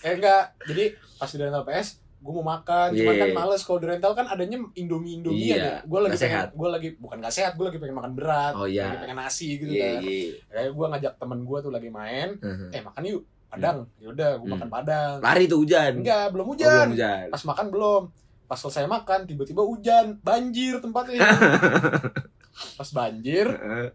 Eh 0.00 0.12
enggak, 0.14 0.42
jadi 0.62 0.84
pas 1.14 1.26
di 1.26 1.38
rental 1.38 1.64
PS 1.64 1.88
gue 2.18 2.32
mau 2.34 2.46
makan, 2.48 2.88
cuman 2.92 3.14
Iya. 3.14 3.20
kan 3.20 3.30
males 3.32 3.62
kalau 3.62 3.78
di 3.78 3.86
rental 3.86 4.12
kan 4.12 4.26
adanya 4.26 4.58
Indomie 4.74 5.16
Indomie 5.16 5.38
Iya, 5.44 5.54
aja. 5.54 5.72
Gue 5.84 5.98
lagi 5.98 6.10
nggak 6.10 6.18
pengen, 6.20 6.34
sehat. 6.34 6.48
gue 6.52 6.68
lagi 6.68 6.88
bukan 6.96 7.16
gak 7.18 7.30
sehat, 7.32 7.52
gue 7.54 7.64
lagi 7.64 7.78
pengen 7.78 7.96
makan 7.96 8.12
berat, 8.12 8.52
Oh, 8.52 8.66
iya. 8.66 8.84
lagi 8.84 8.98
pengen 9.00 9.18
nasi 9.18 9.48
gitu 9.54 9.70
Iya 9.70 9.86
kan. 9.88 10.00
iya. 10.02 10.18
Kayak 10.48 10.70
gue 10.72 10.86
ngajak 10.88 11.12
temen 11.16 11.38
gue 11.40 11.58
tuh 11.60 11.70
lagi 11.70 11.88
main, 11.88 12.28
Heeh. 12.36 12.68
eh 12.72 12.82
makan 12.82 13.02
yuk 13.04 13.22
padang. 13.48 13.78
Yaudah, 13.96 14.30
gue 14.34 14.44
Hmm. 14.44 14.54
makan 14.54 14.68
padang. 14.68 15.14
Lari 15.20 15.44
tuh 15.46 15.58
hujan. 15.58 15.92
Enggak, 15.96 16.26
belum 16.28 16.44
Oh, 16.44 16.50
hujan. 16.52 16.74
belum 16.84 16.92
hujan. 16.92 17.26
Pas 17.30 17.44
makan 17.44 17.66
belum. 17.68 18.02
Pas 18.44 18.58
selesai 18.58 18.84
makan, 18.84 19.20
tiba-tiba 19.24 19.62
hujan, 19.62 20.06
banjir 20.18 20.74
tempatnya. 20.78 21.20
Pas 22.76 22.90
banjir, 22.90 23.46
Heeh. 23.46 23.88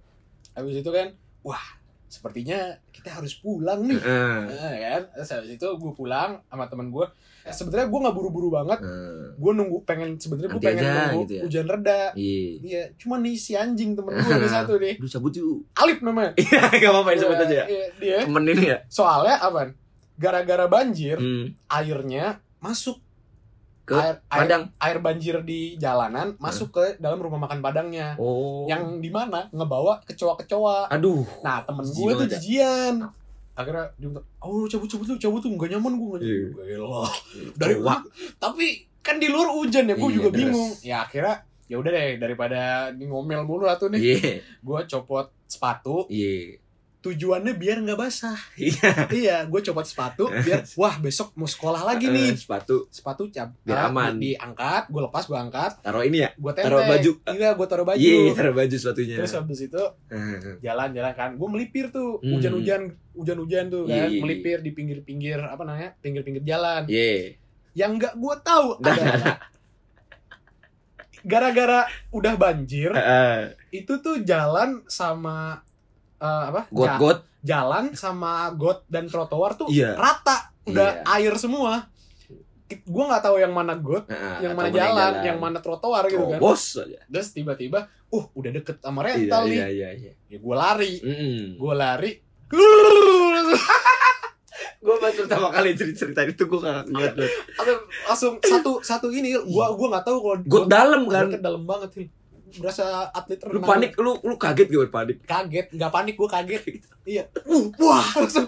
habis 0.53 0.75
itu 0.77 0.89
kan, 0.89 1.11
wah, 1.41 1.65
sepertinya 2.13 2.59
kita 2.93 3.09
harus 3.09 3.33
pulang 3.33 3.81
nih. 3.83 3.97
Heeh. 3.97 4.37
Nah, 4.45 4.75
kan, 4.77 5.01
terus 5.11 5.29
habis 5.33 5.49
itu 5.51 5.65
gue 5.65 5.91
pulang 5.91 6.37
sama 6.45 6.69
temen 6.69 6.87
gue. 6.87 7.05
Eh, 7.41 7.49
sebenarnya 7.49 7.89
gue 7.89 7.99
nggak 7.99 8.13
buru-buru 8.13 8.53
banget. 8.53 8.79
Heeh. 8.79 9.33
Gue 9.33 9.51
nunggu 9.51 9.81
pengen 9.81 10.15
sebenarnya 10.15 10.49
gue 10.49 10.61
pengen 10.61 10.85
aja, 10.85 10.93
nunggu 11.09 11.21
gitu 11.25 11.33
ya. 11.33 11.41
hujan 11.43 11.65
reda. 11.65 12.01
Iya. 12.13 12.45
Iya, 12.61 12.83
cuma 12.95 13.15
nih 13.17 13.33
si 13.33 13.57
anjing 13.57 13.97
temen 13.97 14.13
gue 14.13 14.35
nih 14.37 14.51
satu 14.51 14.73
nih. 14.77 14.93
Lu 15.01 15.07
cabut 15.09 15.33
yuk. 15.33 15.65
Alip 15.73 15.99
namanya. 15.99 16.31
Iya, 16.43 16.59
enggak 16.69 16.91
apa-apa 16.93 17.09
disebut 17.17 17.37
aja 17.41 17.55
ya. 17.57 17.65
Dia. 17.97 18.17
Temen 18.21 18.43
ini 18.47 18.65
ya. 18.69 18.77
Soalnya 18.85 19.41
apa? 19.41 19.73
Gara-gara 20.13 20.69
banjir, 20.69 21.17
Hmm. 21.17 21.57
airnya 21.67 22.37
masuk 22.61 23.01
Ke 23.83 23.95
air, 23.95 24.15
air, 24.25 24.41
Padang. 24.47 24.63
air 24.77 24.97
banjir 24.97 25.35
di 25.41 25.75
jalanan 25.75 26.33
masuk 26.37 26.71
ke 26.71 26.95
dalam 26.97 27.19
rumah 27.19 27.35
makan 27.37 27.59
padangnya. 27.59 28.15
Oh. 28.15 28.63
Yang 28.63 28.99
di 28.99 29.09
mana 29.09 29.49
ngebawa 29.49 29.99
kecoa-kecoa. 30.03 30.87
aduh. 30.87 31.27
Nah, 31.41 31.61
temen 31.61 31.83
gue 31.83 32.11
tuh 32.15 32.27
jijian. 32.29 33.03
Akhirnya 33.53 33.85
dia 33.95 34.09
bilang, 34.09 34.25
oh 34.39 34.65
cabut 34.65 34.87
cabut 34.87 35.05
lu 35.05 35.15
cabut 35.15 35.37
tuh 35.37 35.51
nggak 35.51 35.69
nyaman 35.69 35.93
gue 35.93 36.15
Iya. 36.17 36.23
nyaman. 36.23 36.63
Gila. 36.65 37.05
Dari 37.53 37.75
Kecoa. 37.75 37.95
tapi 38.39 38.65
kan 38.99 39.19
di 39.19 39.27
luar 39.27 39.51
hujan 39.51 39.83
ya 39.83 39.93
gue 39.93 40.07
Iya, 40.07 40.15
juga 40.15 40.29
bingung 40.31 40.71
ya 40.79 41.03
akhirnya 41.03 41.35
ya 41.63 41.75
udah 41.75 41.91
deh 41.91 42.09
daripada 42.17 42.59
ngomel 42.95 43.43
mulu 43.43 43.67
lah 43.67 43.75
tuh 43.75 43.91
nih 43.91 43.99
Iya. 43.99 44.39
gue 44.41 44.79
copot 44.87 45.27
sepatu 45.45 46.07
Iya. 46.07 46.62
Tujuannya 47.03 47.53
biar 47.53 47.77
nggak 47.79 47.99
basah 47.99 48.39
Iya. 48.55 48.91
iya 49.11 49.37
gue 49.43 49.59
copot 49.61 49.83
sepatu 49.83 50.31
biar 50.31 50.63
wah 50.79 50.95
besok 50.97 51.35
mau 51.35 51.45
sekolah 51.45 51.83
lagi 51.83 52.07
nih 52.07 52.31
Eh, 52.31 52.39
sepatu 52.39 52.87
sepatu 52.87 53.27
cap 53.27 53.51
Biar 53.59 53.91
aman. 53.91 54.15
di- 54.15 54.31
diangkat 54.31 54.87
gue 54.87 55.01
lepas 55.03 55.23
gue 55.23 55.35
angkat 55.35 55.71
taruh 55.79 56.01
ini 56.01 56.23
ya. 56.23 56.29
gue 56.33 56.51
tempel 56.51 56.63
Taruh 56.65 56.83
baju. 56.87 57.11
iya 57.29 57.49
gue 57.51 57.67
taruh 57.67 57.85
baju 57.85 57.99
Iya, 57.99 58.31
taruh 58.33 58.55
baju 58.55 58.75
sepatunya. 58.75 59.15
terus 59.19 59.33
habis 59.33 59.59
itu 59.61 59.83
Eh, 60.07 60.55
jalan-jalan 60.59 61.13
kan 61.13 61.29
gue 61.33 61.49
melipir 61.49 61.85
tuh 61.89 62.17
Hmm. 62.17 62.33
hujan-hujan 62.33 62.81
hujan-hujan 63.13 63.65
tuh 63.67 63.83
kan 63.85 64.07
Iya. 64.07 64.19
melipir 64.19 64.57
di 64.59 64.71
pinggir-pinggir 64.71 65.37
apa 65.37 65.61
namanya 65.61 65.91
pinggir-pinggir 65.99 66.41
jalan 66.41 66.87
Iya. 66.87 67.35
yang 67.75 67.99
nggak 67.99 68.15
gue 68.15 68.35
tahu 68.41 68.79
Nah. 68.79 68.87
adalah 68.87 69.37
gara-gara 71.21 71.83
udah 72.09 72.35
banjir 72.35 72.91
Heeh. 72.91 73.55
itu 73.73 73.93
tuh 73.97 74.19
jalan 74.21 74.83
sama 74.85 75.63
eh, 76.23 76.43
apa 76.47 76.61
Ja- 76.63 76.95
Got-got. 76.95 77.17
jalan 77.41 77.91
sama 77.93 78.31
got 78.53 78.87
dan 78.87 79.05
trotoar 79.05 79.53
tuh 79.53 79.67
Iya. 79.67 79.93
rata 79.93 80.55
udah 80.63 80.89
Iya. 80.97 81.19
air 81.19 81.35
semua 81.35 81.91
gue 82.73 83.03
nggak 83.05 83.21
tahu 83.21 83.37
yang 83.37 83.51
mana 83.51 83.75
got 83.75 84.07
Heeh, 84.07 84.35
yang 84.41 84.53
mana 84.53 84.65
jalan, 84.67 85.13
yang 85.21 85.37
mana 85.37 85.59
trotoar 85.59 86.07
gitu 86.07 86.25
kan 86.25 86.39
Terobos 86.39 86.63
aja. 86.79 86.99
terus 87.05 87.29
tiba-tiba 87.29 87.85
uh 88.07 88.25
udah 88.31 88.49
deket 88.51 88.79
sama 88.79 89.03
rental 89.03 89.45
nih 89.45 89.57
iya, 89.57 89.67
iya, 89.69 89.89
iya. 89.93 90.11
ya 90.25 90.37
gue 90.39 90.55
lari 90.55 90.93
Mm-mm. 90.97 91.39
gue 91.55 91.73
lari 91.75 92.11
Gue 94.79 94.99
pas 94.99 95.09
pertama 95.09 95.47
kali 95.49 95.73
cerita, 95.73 96.03
cerita 96.03 96.21
itu 96.23 96.43
gue 96.43 96.59
gak 96.59 96.85
ngeliat 96.85 97.15
langsung 98.03 98.35
satu 98.37 98.83
satu 98.83 99.07
ini 99.09 99.31
gua 99.45 99.71
gua 99.71 99.87
nggak 99.89 100.05
tahu 100.05 100.17
kalau 100.19 100.37
Got 100.43 100.65
dalam 100.67 101.01
kan. 101.07 101.25
kan 101.29 101.39
dalam 101.41 101.63
banget 101.63 101.89
sih 101.93 102.07
berasa 102.61 103.09
atlet 103.09 103.39
Lu 103.49 103.59
panik, 103.63 103.91
lu 103.97 104.17
lu 104.21 104.35
kaget 104.37 104.67
gitu 104.69 104.85
panik. 104.89 105.23
kaget 105.25 105.67
nggak 105.73 105.91
panik 105.91 106.13
gua 106.17 106.29
kaget. 106.29 106.61
Iya. 107.03 107.27
Uh, 107.43 107.67
wah 107.83 107.99
langsung. 108.15 108.47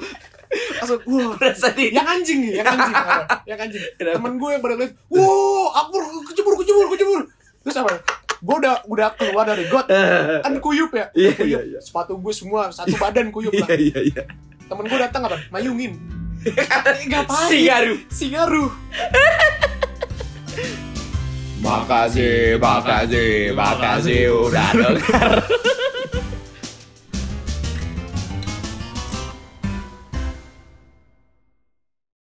Langsung 0.80 1.00
wah. 1.12 1.36
Berasa 1.44 1.76
di 1.76 1.92
yang 1.92 2.08
anjing 2.08 2.40
nih 2.48 2.64
yang 2.64 2.68
anjing 2.72 2.96
yang 3.44 3.60
anjing. 3.60 3.84
Temen 4.00 4.34
gue 4.40 4.50
yang 4.56 4.62
pada 4.64 4.76
lihat 4.80 4.96
wow 5.12 5.76
aku 5.76 6.00
kecebur 6.32 6.56
kecebur 6.64 6.86
kecebur. 6.96 7.20
Terus 7.68 7.76
apa 7.84 8.00
gue 8.40 8.56
udah 8.64 8.88
udah 8.88 9.08
keluar 9.20 9.44
dari 9.44 9.68
got. 9.68 9.92
Kan 10.48 10.64
kuyup 10.64 10.96
ya? 10.96 11.12
Iya, 11.12 11.32
kuyup. 11.36 11.52
iya, 11.52 11.60
iya. 11.76 11.80
sepatu 11.84 12.16
gue 12.16 12.32
semua 12.32 12.72
satu 12.72 12.96
badan 12.96 13.28
kuyup 13.28 13.52
lah. 13.52 13.68
Iya, 13.76 13.76
iya, 13.76 14.00
iya. 14.16 14.24
temen 14.72 14.88
gue 14.88 15.00
datang 15.04 15.28
apa? 15.28 15.36
Mayungin. 15.52 16.00
Ngapain? 17.12 17.50
Singaru. 17.52 17.96
singaru 18.08 18.66
Makasih, 21.66 22.62
makasih, 22.62 23.50
makasih 23.58 24.30
udah 24.30 24.70
denger. 24.78 25.34